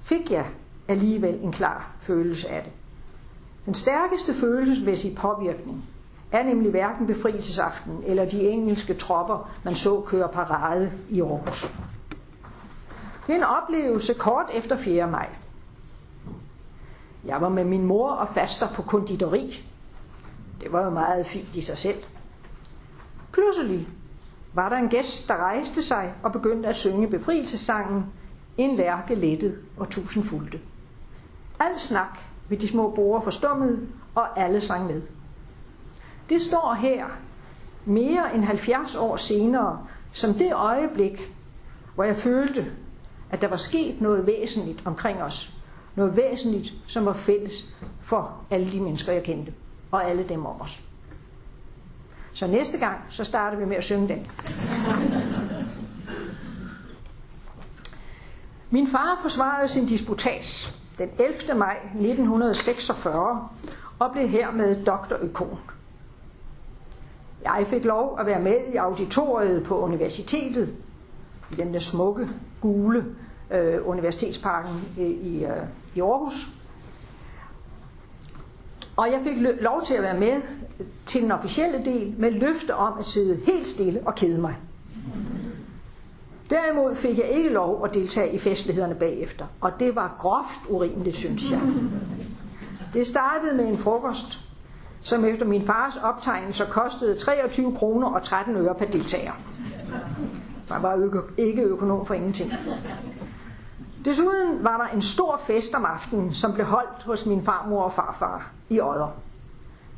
[0.00, 0.46] fik jeg
[0.88, 2.72] alligevel en klar følelse af det.
[3.66, 5.84] Den stærkeste følelsesmæssige påvirkning
[6.32, 11.72] er nemlig hverken befrielsesaften eller de engelske tropper, man så køre parade i Aarhus.
[13.26, 15.10] Det er en oplevelse kort efter 4.
[15.10, 15.28] maj.
[17.24, 19.64] Jeg var med min mor og faster på konditori.
[20.60, 21.98] Det var jo meget fint i sig selv.
[23.32, 23.88] Pludselig
[24.54, 28.06] var der en gæst, der rejste sig og begyndte at synge befrielsessangen
[28.56, 30.60] En lærke lettet og tusind fulgte.
[31.60, 35.02] Al snak ved de små borer forstummede, og alle sang med.
[36.28, 37.06] Det står her
[37.84, 41.32] mere end 70 år senere som det øjeblik,
[41.94, 42.72] hvor jeg følte,
[43.30, 45.54] at der var sket noget væsentligt omkring os.
[45.94, 49.52] Noget væsentligt, som var fælles for alle de mennesker, jeg kendte,
[49.90, 50.82] og alle dem om os.
[52.32, 54.26] Så næste gang, så starter vi med at synge den.
[58.70, 61.54] Min far forsvarede sin disputats den 11.
[61.58, 63.48] maj 1946
[63.98, 65.58] og blev hermed doktorøkon.
[67.44, 70.74] Jeg fik lov at være med i auditoriet på universitetet,
[71.52, 72.28] i den der smukke,
[72.60, 73.04] gule
[73.50, 75.62] øh, universitetsparken i, i, øh,
[75.94, 76.48] i Aarhus.
[78.96, 80.42] Og jeg fik lov til at være med
[81.06, 84.56] til den officielle del med løfte om at sidde helt stille og kede mig.
[86.50, 91.16] Derimod fik jeg ikke lov at deltage i festlighederne bagefter, og det var groft urimeligt,
[91.16, 91.60] synes jeg.
[92.92, 94.38] Det startede med en frokost,
[95.00, 99.32] som efter min fars optegnelser kostede 23 kroner og 13 øre per deltager.
[100.70, 102.52] Man var ikke økonom for ingenting.
[104.04, 107.92] Desuden var der en stor fest om aftenen, som blev holdt hos min farmor og
[107.92, 109.08] farfar i Odder.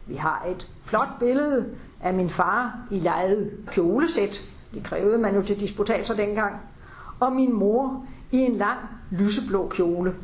[0.07, 1.67] Vi har et flot billede
[2.01, 4.56] af min far i lejet kjolesæt.
[4.75, 6.55] Det krævede man jo til disputatser dengang.
[7.21, 8.79] Og min mor i en lang
[9.11, 10.15] lyseblå kjole.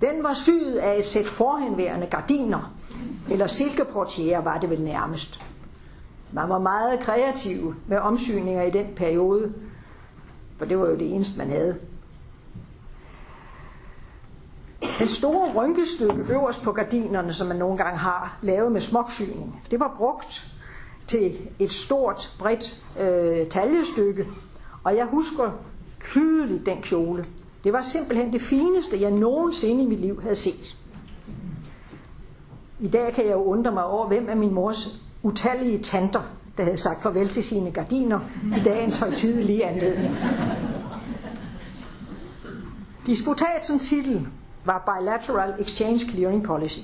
[0.00, 2.72] Den var syet af et sæt forhenværende gardiner,
[3.30, 5.40] eller silkeportiere var det vel nærmest.
[6.32, 9.52] Man var meget kreativ med omsyninger i den periode,
[10.58, 11.78] for det var jo det eneste, man havde.
[14.98, 19.80] Den store rynkestykke øverst på gardinerne, som man nogle gange har lavet med smoksyning, det
[19.80, 20.57] var brugt
[21.08, 24.26] til et stort, bredt øh, taljestykke.
[24.84, 25.50] Og jeg husker
[26.12, 27.24] tydeligt den kjole.
[27.64, 30.76] Det var simpelthen det fineste, jeg nogensinde i mit liv havde set.
[32.80, 36.22] I dag kan jeg jo undre mig over, hvem af min mors utallige tanter,
[36.56, 38.20] der havde sagt farvel til sine gardiner
[38.56, 40.16] i dagens højtidelige anledning.
[43.06, 44.26] Disputatsens titel
[44.64, 46.80] var Bilateral Exchange Clearing Policy.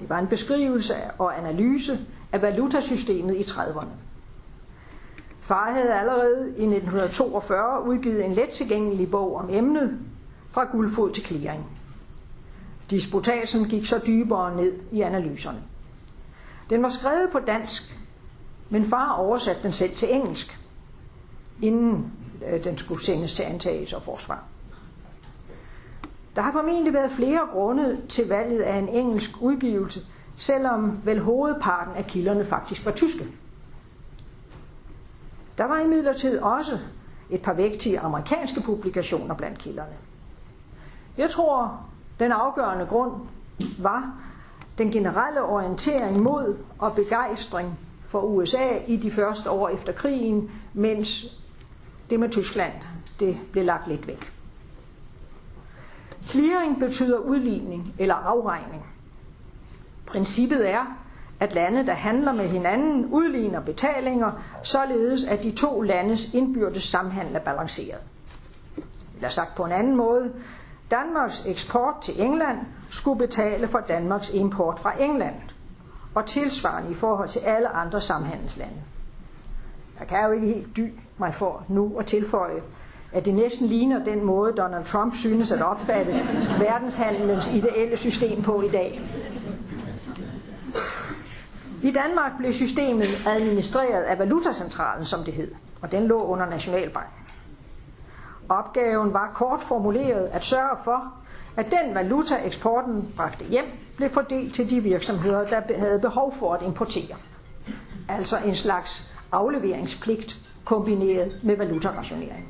[0.00, 1.98] Det var en beskrivelse og analyse
[2.32, 3.88] af valutasystemet i 30'erne.
[5.40, 9.98] Far havde allerede i 1942 udgivet en let tilgængelig bog om emnet
[10.50, 11.66] fra guldfod til clearing.
[12.90, 15.62] Disputasen gik så dybere ned i analyserne.
[16.70, 17.98] Den var skrevet på dansk,
[18.70, 20.58] men far oversatte den selv til engelsk,
[21.62, 22.12] inden
[22.46, 24.44] øh, den skulle sendes til antagelse og forsvar.
[26.36, 30.00] Der har formentlig været flere grunde til valget af en engelsk udgivelse,
[30.38, 33.24] selvom vel hovedparten af kilderne faktisk var tyske.
[35.58, 36.78] Der var imidlertid også
[37.30, 39.94] et par vægtige amerikanske publikationer blandt kilderne.
[41.16, 41.80] Jeg tror,
[42.20, 43.12] den afgørende grund
[43.78, 44.12] var
[44.78, 51.38] den generelle orientering mod og begejstring for USA i de første år efter krigen, mens
[52.10, 52.72] det med Tyskland
[53.20, 54.32] det blev lagt lidt væk.
[56.28, 58.86] Clearing betyder udligning eller afregning.
[60.08, 60.96] Princippet er,
[61.40, 64.30] at lande, der handler med hinanden, udligner betalinger,
[64.62, 68.00] således at de to landes indbyrdes samhandel er balanceret.
[69.16, 70.32] Eller sagt på en anden måde,
[70.90, 72.58] Danmarks eksport til England
[72.90, 75.34] skulle betale for Danmarks import fra England,
[76.14, 78.76] og tilsvarende i forhold til alle andre samhandelslande.
[79.98, 82.60] Jeg kan jo ikke helt dy mig for nu at tilføje,
[83.12, 86.12] at det næsten ligner den måde, Donald Trump synes at opfatte
[86.58, 89.00] verdenshandelens ideelle system på i dag.
[91.82, 97.12] I Danmark blev systemet administreret af Valutacentralen, som det hed, og den lå under Nationalbanken.
[98.48, 101.12] Opgaven var kort formuleret at sørge for,
[101.56, 103.64] at den valuta eksporten bragte hjem
[103.96, 107.16] blev fordelt til de virksomheder, der havde behov for at importere.
[108.08, 112.48] Altså en slags afleveringspligt kombineret med valutarationering.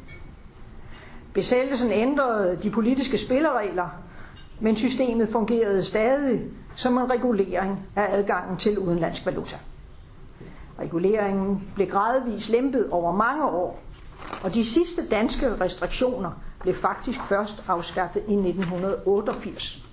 [1.35, 3.89] Besættelsen ændrede de politiske spilleregler,
[4.61, 6.43] men systemet fungerede stadig
[6.75, 9.57] som en regulering af adgangen til udenlandsk valuta.
[10.81, 13.81] Reguleringen blev gradvist lempet over mange år,
[14.43, 16.31] og de sidste danske restriktioner
[16.61, 19.85] blev faktisk først afskaffet i 1988.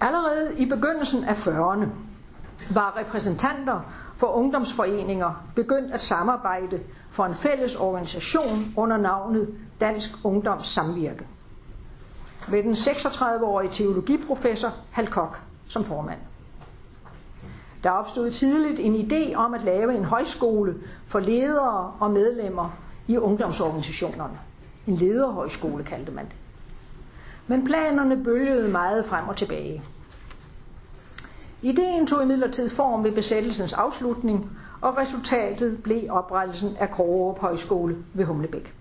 [0.00, 1.86] Allerede i begyndelsen af 40'erne
[2.70, 3.80] var repræsentanter
[4.20, 11.26] for ungdomsforeninger begyndt at samarbejde for en fælles organisation under navnet Dansk Ungdoms Samvirke.
[12.48, 16.18] Med den 36-årige teologiprofessor Halkok som formand.
[17.84, 20.74] Der opstod tidligt en idé om at lave en højskole
[21.06, 22.70] for ledere og medlemmer
[23.08, 24.38] i ungdomsorganisationerne.
[24.86, 26.34] En lederhøjskole kaldte man det.
[27.46, 29.82] Men planerne bølgede meget frem og tilbage.
[31.62, 34.50] Ideen tog imidlertid form ved besættelsens afslutning,
[34.80, 38.74] og resultatet blev oprettelsen af Krogerup Højskole ved Humlebæk.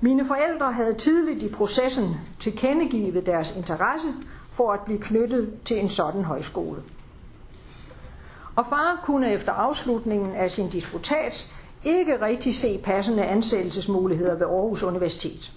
[0.00, 4.08] Mine forældre havde tidligt i processen tilkendegivet deres interesse
[4.52, 6.82] for at blive knyttet til en sådan højskole.
[8.56, 11.54] Og far kunne efter afslutningen af sin disputats
[11.84, 15.52] ikke rigtig se passende ansættelsesmuligheder ved Aarhus Universitet.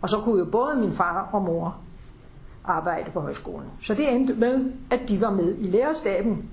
[0.00, 1.76] Og så kunne jo både min far og mor
[2.64, 3.68] arbejde på højskolen.
[3.82, 6.50] Så det endte med, at de var med i lærerstaben,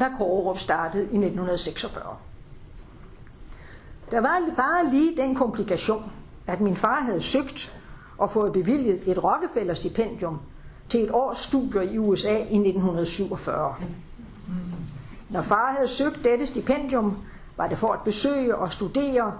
[0.00, 2.16] da Kårerup startede i 1946.
[4.10, 6.12] Der var bare lige den komplikation,
[6.46, 7.80] at min far havde søgt
[8.18, 10.40] og fået bevilget et Rockefeller-stipendium
[10.88, 13.74] til et års studier i USA i 1947.
[15.30, 17.16] Når far havde søgt dette stipendium,
[17.56, 19.32] var det for at besøge og studere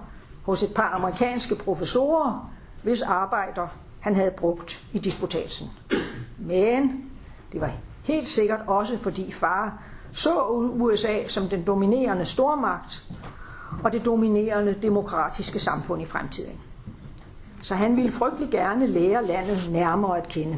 [0.43, 2.51] hos et par amerikanske professorer,
[2.83, 3.67] hvis arbejder
[4.05, 5.69] han havde brugt i disputatsen.
[6.37, 7.11] Men
[7.51, 7.71] det var
[8.03, 13.03] helt sikkert også, fordi far så USA som den dominerende stormagt
[13.83, 16.59] og det dominerende demokratiske samfund i fremtiden.
[17.61, 20.57] Så han ville frygtelig gerne lære landet nærmere at kende.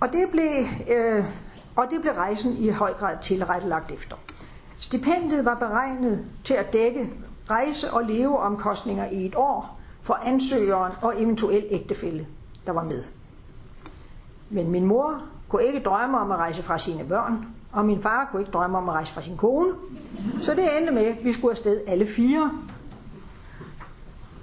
[0.00, 1.24] Og det blev, øh,
[1.76, 4.16] og det blev rejsen i høj grad tilrettelagt efter.
[4.76, 7.10] Stipendiet var beregnet til at dække
[7.50, 12.26] rejse- og leveomkostninger i et år for ansøgeren og eventuel ægtefælle,
[12.66, 13.04] der var med.
[14.50, 18.28] Men min mor kunne ikke drømme om at rejse fra sine børn, og min far
[18.30, 19.74] kunne ikke drømme om at rejse fra sin kone.
[20.42, 22.52] Så det endte med, at vi skulle afsted alle fire.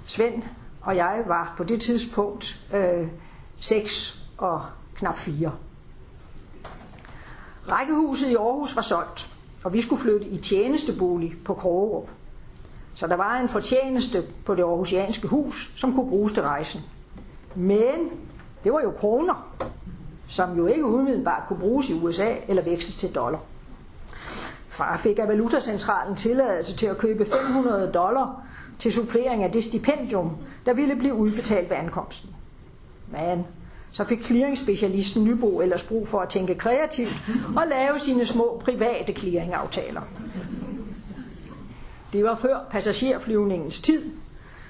[0.04, 0.42] Svend
[0.84, 3.08] og jeg var på det tidspunkt øh,
[3.56, 4.62] 6 og
[4.94, 5.52] knap 4.
[7.70, 9.34] Rækkehuset i Aarhus var solgt,
[9.64, 12.08] og vi skulle flytte i tjenestebolig på Krogerup.
[12.94, 16.80] Så der var en fortjeneste på det aarhusianske hus, som kunne bruges til rejsen.
[17.54, 18.10] Men
[18.64, 19.54] det var jo kroner,
[20.28, 23.38] som jo ikke umiddelbart kunne bruges i USA eller veksles til dollar.
[24.68, 28.42] Far fik af valutacentralen tilladelse til at købe 500 dollar
[28.78, 30.36] til supplering af det stipendium,
[30.66, 32.30] der ville blive udbetalt ved ankomsten.
[33.08, 33.46] Men
[33.92, 37.12] så fik clearingspecialisten Nybo ellers brug for at tænke kreativt
[37.56, 40.00] og lave sine små private clearingaftaler.
[42.14, 44.12] Det var før passagerflyvningens tid,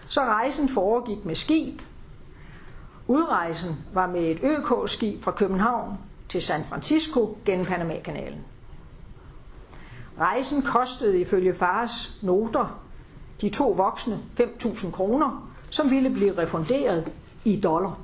[0.07, 1.81] så rejsen foregik med skib.
[3.07, 8.41] Udrejsen var med et ØK-skib fra København til San Francisco gennem Panamakanalen.
[10.19, 12.81] Rejsen kostede ifølge fars noter
[13.41, 17.13] de to voksne 5.000 kroner, som ville blive refunderet
[17.45, 17.99] i dollar.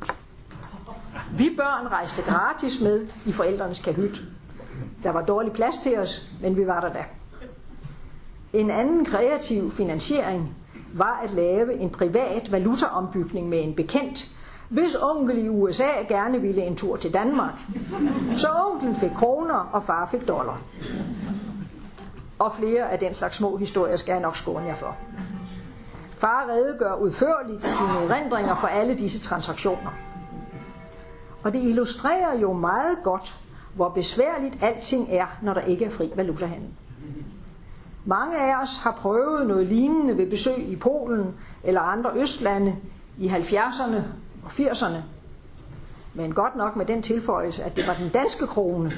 [1.37, 4.23] Vi børn rejste gratis med i forældrenes kahyt.
[5.03, 7.05] Der var dårlig plads til os, men vi var der da.
[8.53, 10.57] En anden kreativ finansiering
[10.95, 14.29] var at lave en privat valutaombygning med en bekendt,
[14.69, 17.55] hvis onkel i USA gerne ville en tur til Danmark.
[18.37, 20.61] Så onkelen fik kroner, og far fik dollar.
[22.39, 24.97] Og flere af den slags små historier skal jeg nok skåne jer for.
[26.19, 29.91] Far redegør udførligt sine erindringer for alle disse transaktioner.
[31.43, 33.37] Og det illustrerer jo meget godt,
[33.75, 36.69] hvor besværligt alting er, når der ikke er fri valutahandel.
[38.11, 41.35] Mange af os har prøvet noget lignende ved besøg i Polen
[41.65, 42.77] eller andre østlande
[43.19, 43.97] i 70'erne
[44.45, 44.97] og 80'erne.
[46.15, 48.93] Men godt nok med den tilføjelse, at det var den danske krone,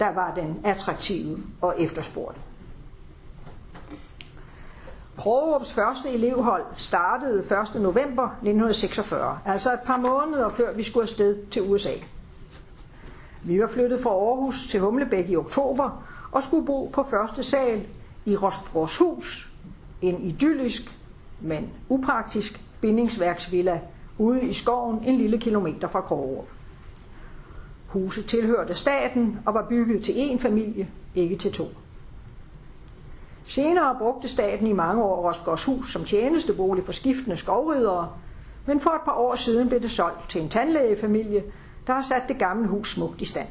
[0.00, 2.40] der var den attraktive og efterspurgte.
[5.16, 7.82] Krogerups første elevhold startede 1.
[7.82, 11.94] november 1946, altså et par måneder før vi skulle afsted til USA.
[13.42, 17.86] Vi var flyttet fra Aarhus til Humlebæk i oktober og skulle bo på første sal
[18.24, 19.52] i Rostgårdshus,
[20.02, 20.98] en idyllisk,
[21.40, 23.80] men upraktisk bindingsværksvilla
[24.18, 26.48] ude i skoven en lille kilometer fra Krogerup.
[27.86, 31.64] Huset tilhørte staten og var bygget til én familie, ikke til to.
[33.44, 38.08] Senere brugte staten i mange år Rostgårdshus som tjenestebolig for skiftende skovridere,
[38.66, 41.44] men for et par år siden blev det solgt til en tandlægefamilie,
[41.86, 43.48] der har sat det gamle hus smukt i stand.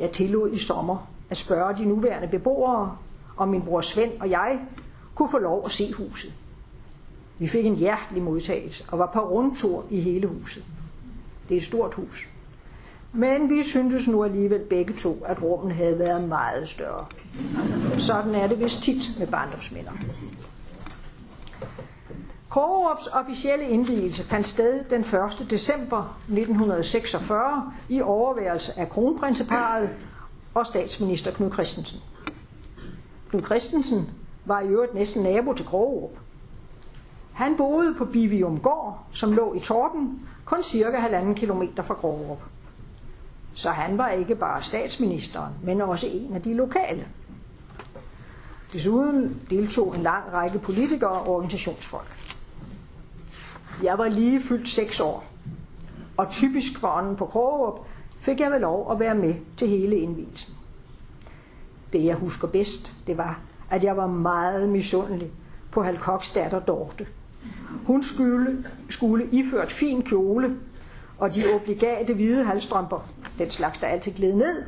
[0.00, 2.96] Jeg tillod i sommer at spørge de nuværende beboere,
[3.40, 4.60] og min bror Svend og jeg
[5.14, 6.32] kunne få lov at se huset.
[7.38, 10.64] Vi fik en hjertelig modtagelse og var på rundtur i hele huset.
[11.48, 12.28] Det er et stort hus.
[13.12, 17.06] Men vi syntes nu alligevel begge to, at rummen havde været meget større.
[17.98, 19.92] Sådan er det vist tit med barndomsminder.
[22.50, 25.50] Krogerups officielle indvielse fandt sted den 1.
[25.50, 29.90] december 1946 i overværelse af kronprinseparet
[30.54, 32.00] og statsminister Knud Christensen.
[33.30, 34.10] Knud Christensen
[34.44, 36.18] var i øvrigt næsten nabo til Krogerup.
[37.32, 42.38] Han boede på Bivium Gård, som lå i Torben, kun cirka halvanden kilometer fra Grårup.
[43.54, 47.06] Så han var ikke bare statsministeren, men også en af de lokale.
[48.72, 52.16] Desuden deltog en lang række politikere og organisationsfolk.
[53.82, 55.24] Jeg var lige fyldt seks år,
[56.16, 57.86] og typisk for ånden på Krogerup
[58.20, 60.54] fik jeg vel lov at være med til hele indvielsen.
[61.92, 65.30] Det jeg husker bedst, det var, at jeg var meget misundelig
[65.70, 67.06] på Halkoks datter Dorte.
[67.84, 70.56] Hun skulle, skulle iført fin kjole
[71.18, 74.62] og de obligate hvide halstrømper, den slags, der altid gled ned,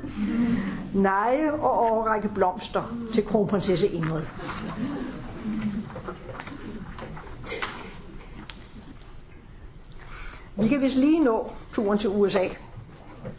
[0.95, 2.83] neje og overrække blomster
[3.15, 4.23] til kronprinsesse Ingrid.
[10.57, 12.49] Vi kan vist lige nå turen til USA,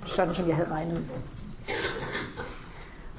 [0.05, 1.05] sådan som jeg havde regnet.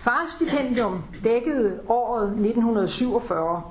[0.04, 3.62] Farstipendium dækkede året 1947,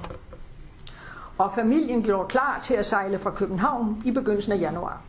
[1.38, 5.02] og familien gjorde klar til at sejle fra København i begyndelsen af januar.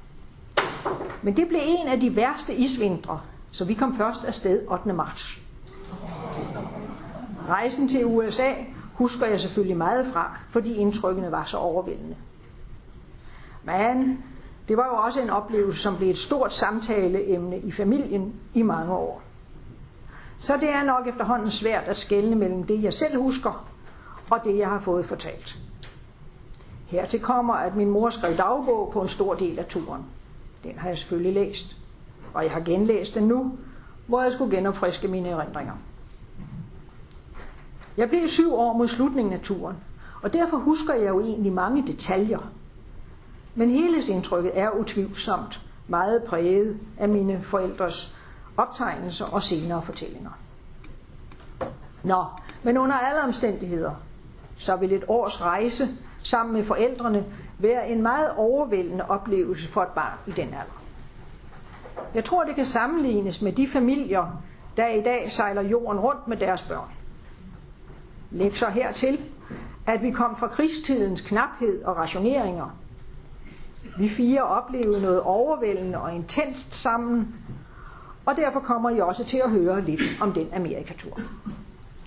[1.23, 3.21] Men det blev en af de værste isvintre,
[3.51, 4.93] så vi kom først afsted 8.
[4.93, 5.39] marts.
[7.49, 8.53] Rejsen til USA
[8.95, 12.17] husker jeg selvfølgelig meget fra, fordi indtrykkene var så overvældende.
[13.65, 14.25] Men
[14.69, 18.93] det var jo også en oplevelse, som blev et stort samtaleemne i familien i mange
[18.93, 19.24] år.
[20.45, 23.67] Så det er nok efterhånden svært at skelne mellem det, jeg selv husker,
[24.31, 25.59] og det, jeg har fået fortalt.
[26.87, 30.03] Hertil kommer, at min mor skrev dagbog på en stor del af turen.
[30.65, 31.77] Den har jeg selvfølgelig læst,
[32.35, 33.59] og jeg har genlæst den nu,
[34.07, 35.73] hvor jeg skulle genopfriske mine erindringer.
[37.97, 39.77] Jeg blev syv år mod slutningen af turen,
[40.23, 42.53] og derfor husker jeg jo egentlig mange detaljer.
[43.55, 48.15] Men helhedsindtrykket er utvivlsomt meget præget af mine forældres
[48.57, 50.31] optegnelser og senere fortællinger.
[52.03, 52.25] Nå,
[52.63, 53.93] men under alle omstændigheder,
[54.59, 55.89] så vil et års rejse
[56.23, 57.25] sammen med forældrene
[57.59, 60.83] være en meget overvældende oplevelse for et barn i den alder.
[62.15, 64.43] Jeg tror, det kan sammenlignes med de familier,
[64.77, 66.89] der i dag sejler jorden rundt med deres børn.
[68.31, 69.21] Læg så hertil,
[69.87, 72.77] at vi kom fra krigstidens knaphed og rationeringer.
[73.99, 77.35] Vi fire oplevede noget overvældende og intenst sammen,
[78.27, 81.21] og derfor kommer I også til at høre lidt om den Amerikatur.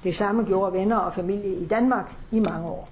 [0.03, 2.89] Det samme gjorde venner og familie i Danmark i mange år.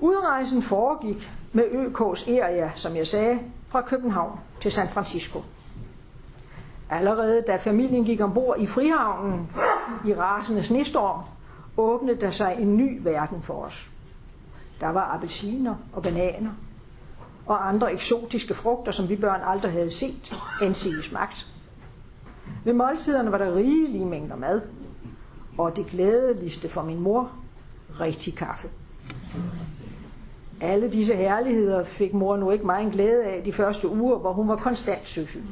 [0.00, 5.42] Udrejsen foregik med ØK's Eria, som jeg sagde, fra København til San Francisco.
[6.90, 9.50] Allerede da familien gik ombord i Frihavnen
[10.06, 11.20] i rasende snestorm,
[11.76, 13.90] åbnede der sig en ny verden for os.
[14.80, 16.50] Der var appelsiner og bananer
[17.48, 21.46] og andre eksotiske frugter, som vi børn aldrig havde set, end sige smagt.
[22.64, 24.60] Ved måltiderne var der rigelige mængder mad,
[25.58, 27.30] og det glædeligste for min mor,
[28.00, 28.68] rigtig kaffe.
[30.60, 34.48] Alle disse herligheder fik mor nu ikke meget glæde af de første uger, hvor hun
[34.48, 35.44] var konstant søsyg.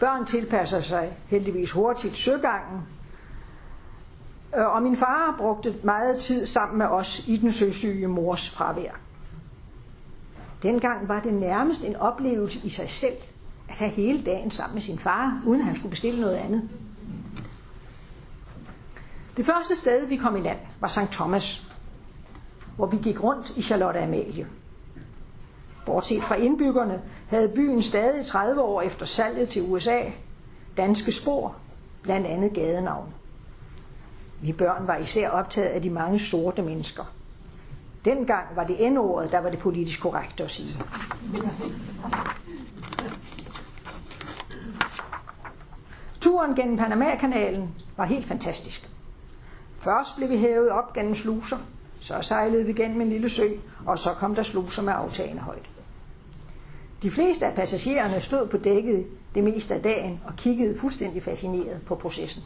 [0.00, 2.80] Børn tilpasser sig heldigvis hurtigt søgangen,
[4.56, 8.92] øh, og min far brugte meget tid sammen med os i den søsyge mors fravær.
[10.62, 13.16] Dengang var det nærmest en oplevelse i sig selv
[13.68, 16.68] at have hele dagen sammen med sin far, uden at han skulle bestille noget andet.
[19.36, 21.12] Det første sted, vi kom i land, var St.
[21.12, 21.68] Thomas,
[22.76, 24.46] hvor vi gik rundt i Charlotte Amalie.
[25.86, 30.00] Bortset fra indbyggerne havde byen stadig 30 år efter salget til USA
[30.76, 31.56] danske spor,
[32.02, 33.14] blandt andet gadenavn.
[34.42, 37.04] Vi børn var især optaget af de mange sorte mennesker.
[38.04, 40.84] Dengang var det N-ordet, der var det politisk korrekt at sige.
[46.20, 48.88] Turen gennem Panamakanalen var helt fantastisk.
[49.76, 51.56] Først blev vi hævet op gennem sluser,
[52.00, 53.48] så sejlede vi gennem en lille sø,
[53.86, 55.66] og så kom der sluser med aftagende højde.
[57.02, 61.82] De fleste af passagererne stod på dækket det meste af dagen og kiggede fuldstændig fascineret
[61.86, 62.42] på processen.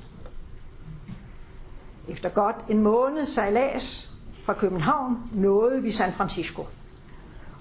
[2.09, 4.16] Efter godt en måned sejlads
[4.47, 6.67] fra København nåede vi San Francisco,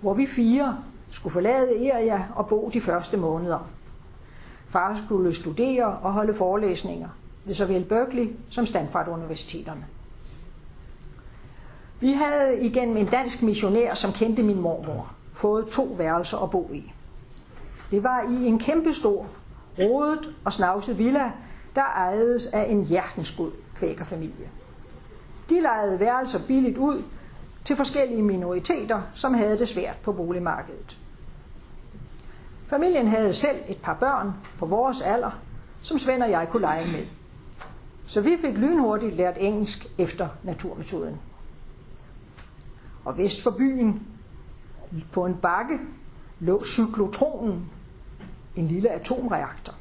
[0.01, 0.77] hvor vi fire
[1.11, 3.69] skulle forlade Eria og bo de første måneder.
[4.69, 7.09] Far skulle studere og holde forelæsninger
[7.45, 9.86] ved såvel Berkeley som Stanford-universiteterne.
[11.99, 16.69] Vi havde igen en dansk missionær, som kendte min mormor, fået to værelser at bo
[16.73, 16.93] i.
[17.91, 19.27] Det var i en kæmpestor,
[19.79, 21.31] rodet og snavset villa,
[21.75, 24.49] der ejedes af en hjertensgod kvækerfamilie.
[25.49, 27.03] De lejede værelser billigt ud
[27.65, 30.97] til forskellige minoriteter, som havde det svært på boligmarkedet.
[32.67, 35.31] Familien havde selv et par børn på vores alder,
[35.81, 37.05] som Svend og jeg kunne lege med.
[38.07, 41.19] Så vi fik lynhurtigt lært engelsk efter naturmetoden.
[43.05, 44.07] Og vest for byen,
[45.11, 45.79] på en bakke,
[46.39, 47.69] lå cyklotronen,
[48.55, 49.73] en lille atomreaktor.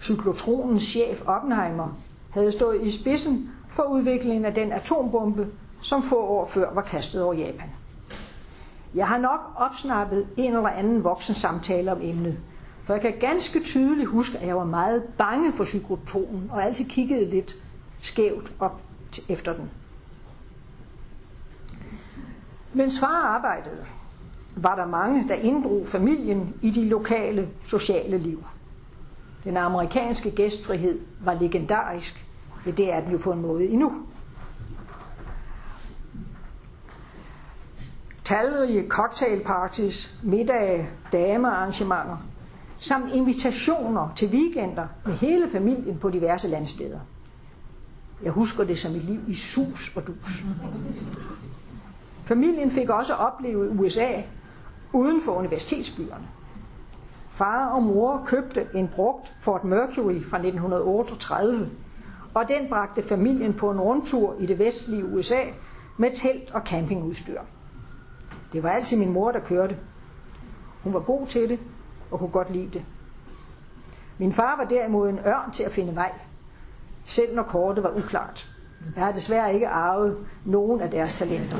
[0.00, 1.88] Cyklotronens chef Oppenheimer
[2.30, 5.46] havde stået i spidsen for udviklingen af den atombombe,
[5.80, 7.68] som få år før var kastet over Japan.
[8.94, 12.40] Jeg har nok opsnappet en eller anden voksen samtale om emnet,
[12.84, 16.84] for jeg kan ganske tydeligt huske, at jeg var meget bange for psykotronen og altid
[16.84, 17.54] kiggede lidt
[18.02, 18.80] skævt op
[19.28, 19.70] efter den.
[22.72, 23.86] Mens far arbejdede,
[24.56, 28.44] var der mange, der inddrog familien i de lokale sociale liv.
[29.44, 32.26] Den amerikanske gæstfrihed var legendarisk,
[32.64, 33.92] men det er den jo på en måde endnu.
[38.24, 42.16] Talrige cocktailparties, middage, damearrangementer,
[42.76, 47.00] samt invitationer til weekender med hele familien på diverse landsteder.
[48.22, 50.44] Jeg husker det som et liv i sus og dus.
[52.24, 54.22] Familien fik også oplevet USA
[54.92, 56.28] uden for universitetsbyerne.
[57.30, 61.70] Far og mor købte en brugt Ford Mercury fra 1938,
[62.34, 65.40] og den bragte familien på en rundtur i det vestlige USA
[65.96, 67.40] med telt og campingudstyr.
[68.52, 69.76] Det var altid min mor, der kørte.
[70.82, 71.58] Hun var god til det,
[72.10, 72.82] og kunne godt lide det.
[74.18, 76.12] Min far var derimod en ørn til at finde vej,
[77.04, 78.50] selv når kortet var uklart.
[78.96, 81.56] Jeg har desværre ikke arvet nogen af deres talenter.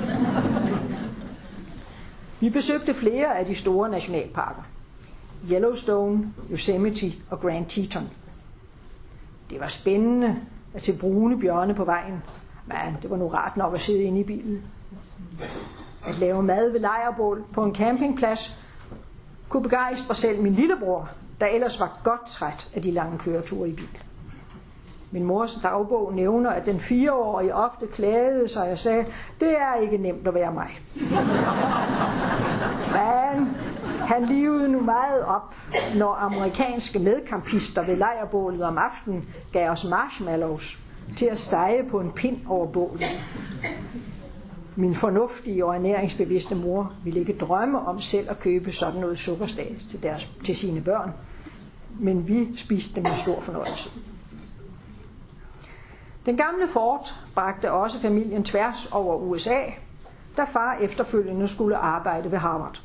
[2.41, 4.63] Vi besøgte flere af de store nationalparker.
[5.51, 8.09] Yellowstone, Yosemite og Grand Teton.
[9.51, 10.37] Det var spændende
[10.75, 12.23] at se brune bjørne på vejen,
[12.67, 14.63] men det var nu rart nok at sidde inde i bilen.
[16.07, 18.61] At lave mad ved lejrbål på en campingplads
[19.49, 21.09] kunne begejstre selv min lillebror,
[21.41, 23.99] der ellers var godt træt af de lange køreture i bil.
[25.11, 29.05] Min mors dagbog nævner, at den fireårige ofte klagede sig og sagde,
[29.41, 30.81] det er ikke nemt at være mig.
[32.97, 33.57] Men
[34.11, 35.55] han livede nu meget op,
[35.97, 40.79] når amerikanske medkampister ved lejrbålet om aftenen gav os marshmallows
[41.17, 43.05] til at stege på en pind over bålet.
[44.77, 49.85] Min fornuftige og ernæringsbevidste mor ville ikke drømme om selv at købe sådan noget sukkerstads
[49.85, 51.13] til, deres, til sine børn,
[51.99, 53.91] men vi spiste dem med stor fornøjelse.
[56.27, 59.61] Den gamle Ford bragte også familien tværs over USA,
[60.37, 62.81] da far efterfølgende skulle arbejde ved Harvard.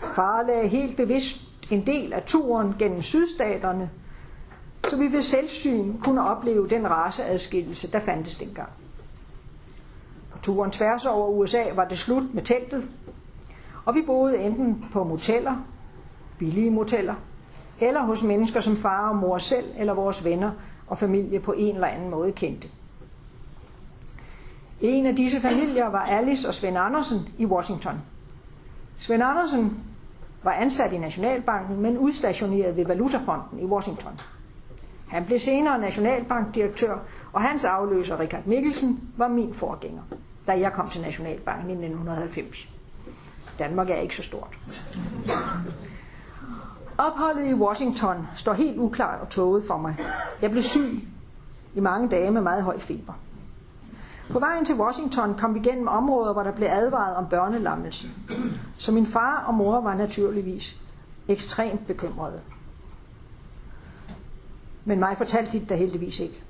[0.00, 3.90] Far lagde helt bevidst en del af turen gennem sydstaterne,
[4.88, 8.68] så vi ved selvsyn kunne opleve den raceadskillelse, der fandtes dengang.
[10.30, 12.88] På turen tværs over USA var det slut med teltet,
[13.84, 15.56] og vi boede enten på moteller,
[16.38, 17.14] billige moteller,
[17.80, 20.50] eller hos mennesker som far og mor selv eller vores venner
[20.86, 22.68] og familie på en eller anden måde kendte.
[24.80, 27.94] En af disse familier var Alice og Svend Andersen i Washington.
[28.98, 29.89] Svend Andersen
[30.42, 34.20] var ansat i Nationalbanken, men udstationeret ved Valutafonden i Washington.
[35.08, 36.98] Han blev senere nationalbankdirektør,
[37.32, 40.02] og hans afløser, Richard Mikkelsen, var min forgænger,
[40.46, 42.68] da jeg kom til Nationalbanken i 1990.
[43.58, 44.58] Danmark er ikke så stort.
[46.98, 49.96] Opholdet i Washington står helt uklart og tåget for mig.
[50.42, 51.08] Jeg blev syg
[51.74, 53.12] i mange dage med meget høj feber.
[54.32, 58.08] På vejen til Washington kom vi gennem områder, hvor der blev advaret om børnelammelse.
[58.78, 60.80] Så min far og mor var naturligvis
[61.28, 62.40] ekstremt bekymrede.
[64.84, 66.42] Men mig fortalte de da heldigvis ikke.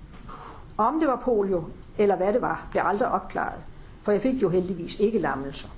[0.76, 1.64] Om det var polio,
[1.98, 3.60] eller hvad det var, blev aldrig opklaret,
[4.02, 5.68] for jeg fik jo heldigvis ikke lammelser.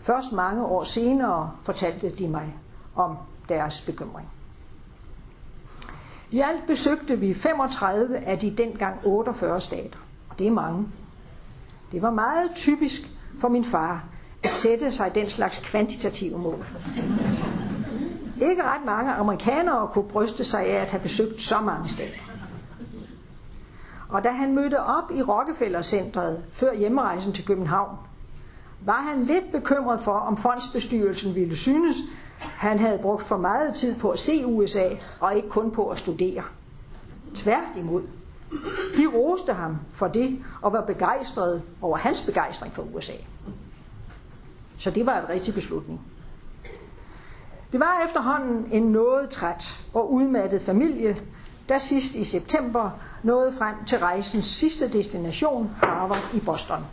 [0.00, 2.54] Først mange år senere fortalte de mig
[2.94, 3.16] om
[3.48, 4.28] deres bekymring.
[6.30, 9.98] I alt besøgte vi 35 af de dengang 48 stater,
[10.34, 10.86] og det er mange.
[11.92, 13.10] Det var meget typisk
[13.40, 14.04] for min far
[14.42, 16.66] at sætte sig den slags kvantitative mål.
[18.42, 22.08] Ikke ret mange amerikanere kunne bryste sig af at have besøgt så mange steder.
[24.08, 27.96] Og da han mødte op i Rockefeller-centret før hjemrejsen til København,
[28.80, 31.96] var han lidt bekymret for, om fondsbestyrelsen ville synes,
[32.38, 34.88] han havde brugt for meget tid på at se USA,
[35.20, 36.42] og ikke kun på at studere.
[37.34, 38.02] Tværtimod.
[38.96, 43.12] De roste ham for det, og var begejstrede over hans begejstring for USA.
[44.78, 46.00] Så det var en rigtig beslutning.
[47.72, 51.16] Det var efterhånden en noget træt og udmattet familie,
[51.68, 52.90] der sidst i september
[53.22, 56.84] nåede frem til rejsens sidste destination, Harvard i Boston.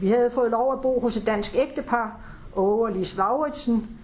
[0.00, 2.20] Vi havde fået lov at bo hos et dansk ægtepar,
[2.56, 3.98] Åge og Lis Lauritsen.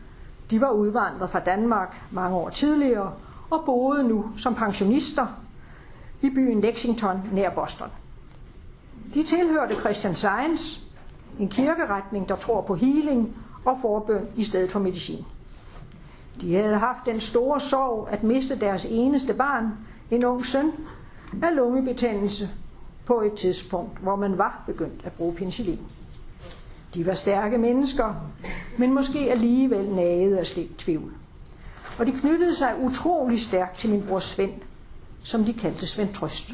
[0.51, 3.13] De var udvandret fra Danmark mange år tidligere
[3.51, 5.27] og boede nu som pensionister
[6.27, 7.89] i byen Lexington nær Boston.
[9.15, 10.81] De tilhørte Christian Science,
[11.41, 15.25] en kirkeretning, der tror på healing og forbøn i stedet for medicin.
[16.41, 19.73] De havde haft den store sorg at miste deres eneste barn,
[20.11, 20.73] en ung søn,
[21.43, 22.49] af lungebetændelse
[23.07, 25.81] på et tidspunkt, hvor man var begyndt at bruge penicillin.
[26.95, 28.15] De var stærke mennesker,
[28.79, 31.13] men måske alligevel nagede af slet tvivl.
[31.99, 34.53] Og de knyttede sig utrolig stærkt til min bror Svend,
[35.27, 36.51] som de kaldte Svend Trøst.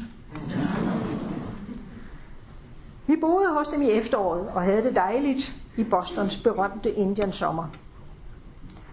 [3.07, 7.67] Vi boede hos dem i efteråret og havde det dejligt i Bostons berømte Indian sommer.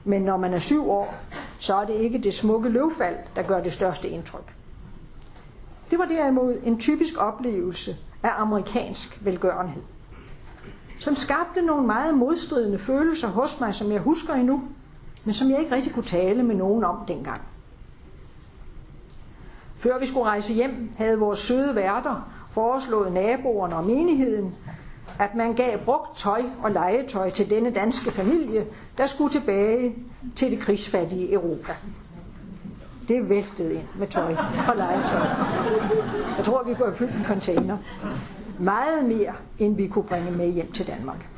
[0.05, 1.15] Men når man er syv år,
[1.59, 4.55] så er det ikke det smukke løvfald, der gør det største indtryk.
[5.91, 9.83] Det var derimod en typisk oplevelse af amerikansk velgørenhed,
[10.99, 14.63] som skabte nogle meget modstridende følelser hos mig, som jeg husker endnu,
[15.25, 17.41] men som jeg ikke rigtig kunne tale med nogen om dengang.
[19.81, 24.55] Før vi skulle rejse hjem, havde vores søde værter foreslået naboerne og menigheden,
[25.19, 28.67] at man gav brugt tøj og legetøj til denne danske familie,
[28.99, 29.95] der skulle tilbage
[30.37, 31.73] til det krigsfattige Europa.
[33.09, 34.35] Det væltede ind med tøj
[34.69, 35.27] og legetøj.
[36.37, 37.79] Jeg tror, vi kunne have fyldt en container.
[38.59, 41.29] Meget mere, end vi kunne bringe med hjem til Danmark.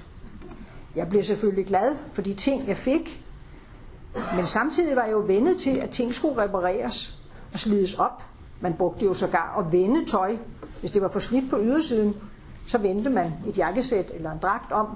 [0.97, 3.25] Jeg blev selvfølgelig glad for de ting, jeg fik,
[4.37, 7.19] men samtidig var jeg jo vendet til, at ting skulle repareres
[7.53, 8.23] og slides op.
[8.63, 10.37] Man brugte jo sågar at vende tøj.
[10.81, 12.15] Hvis det var for slidt på ydersiden,
[12.67, 14.87] så vendte man et jakkesæt eller en dragt om.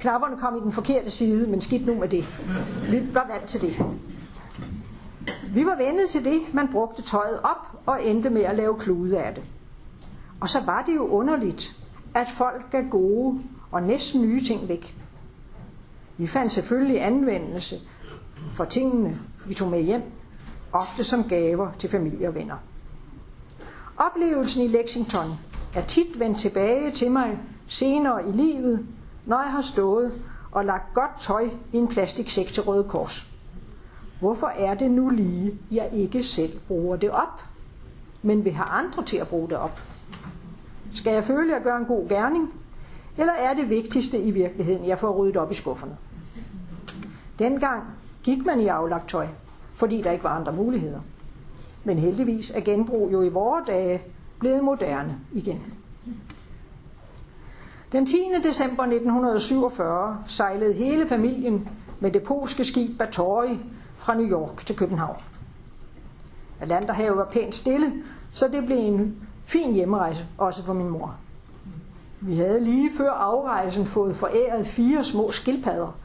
[0.00, 2.24] Knapperne kom i den forkerte side, men skidt nu med det.
[2.90, 3.86] Vi var vant til det.
[5.54, 9.18] Vi var vendet til det, man brugte tøjet op og endte med at lave klude
[9.18, 9.44] af det.
[10.40, 11.76] Og så var det jo underligt,
[12.14, 13.40] at folk gav gode
[13.70, 14.96] og næsten nye ting væk.
[16.16, 17.76] Vi fandt selvfølgelig anvendelse
[18.54, 20.02] for tingene, vi tog med hjem,
[20.72, 22.56] ofte som gaver til familie og venner.
[23.98, 25.30] Oplevelsen i Lexington
[25.74, 28.86] er tit vendt tilbage til mig senere i livet,
[29.26, 30.12] når jeg har stået
[30.52, 33.26] og lagt godt tøj i en plastiksæk til Røde Kors.
[34.20, 37.42] Hvorfor er det nu lige, jeg ikke selv bruger det op,
[38.22, 39.80] men vil have andre til at bruge det op?
[40.94, 42.52] Skal jeg føle at gør en god gerning,
[43.18, 45.96] eller er det vigtigste i virkeligheden, jeg får ryddet op i skufferne?
[47.38, 47.82] Dengang
[48.22, 49.26] gik man i aflagt tøj,
[49.74, 51.00] fordi der ikke var andre muligheder.
[51.86, 54.02] Men heldigvis er genbrug jo i vore dage
[54.38, 55.62] blevet moderne igen.
[57.92, 58.16] Den 10.
[58.42, 61.68] december 1947 sejlede hele familien
[62.00, 63.56] med det polske skib Batory
[63.96, 65.16] fra New York til København.
[66.60, 67.92] Atlanterhavet var pænt stille,
[68.30, 71.16] så det blev en fin hjemrejse, også for min mor.
[72.20, 75.96] Vi havde lige før afrejsen fået foræret fire små skildpadder,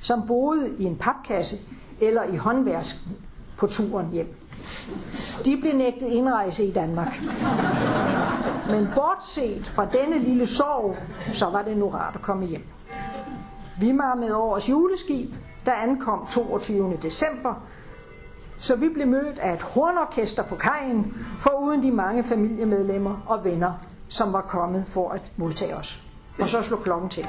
[0.00, 1.56] som boede i en papkasse
[2.00, 3.12] eller i håndvasken
[3.56, 4.37] på turen hjem.
[5.44, 7.20] De blev nægtet indrejse i Danmark.
[8.70, 10.96] Men bortset fra denne lille sorg,
[11.32, 12.64] så var det nu rart at komme hjem.
[13.80, 15.34] Vi var med årets juleskib,
[15.66, 16.98] der ankom 22.
[17.02, 17.54] december,
[18.58, 23.72] så vi blev mødt af et hornorkester på kajen, foruden de mange familiemedlemmer og venner,
[24.08, 26.02] som var kommet for at modtage os.
[26.40, 27.26] Og så slog klokken til.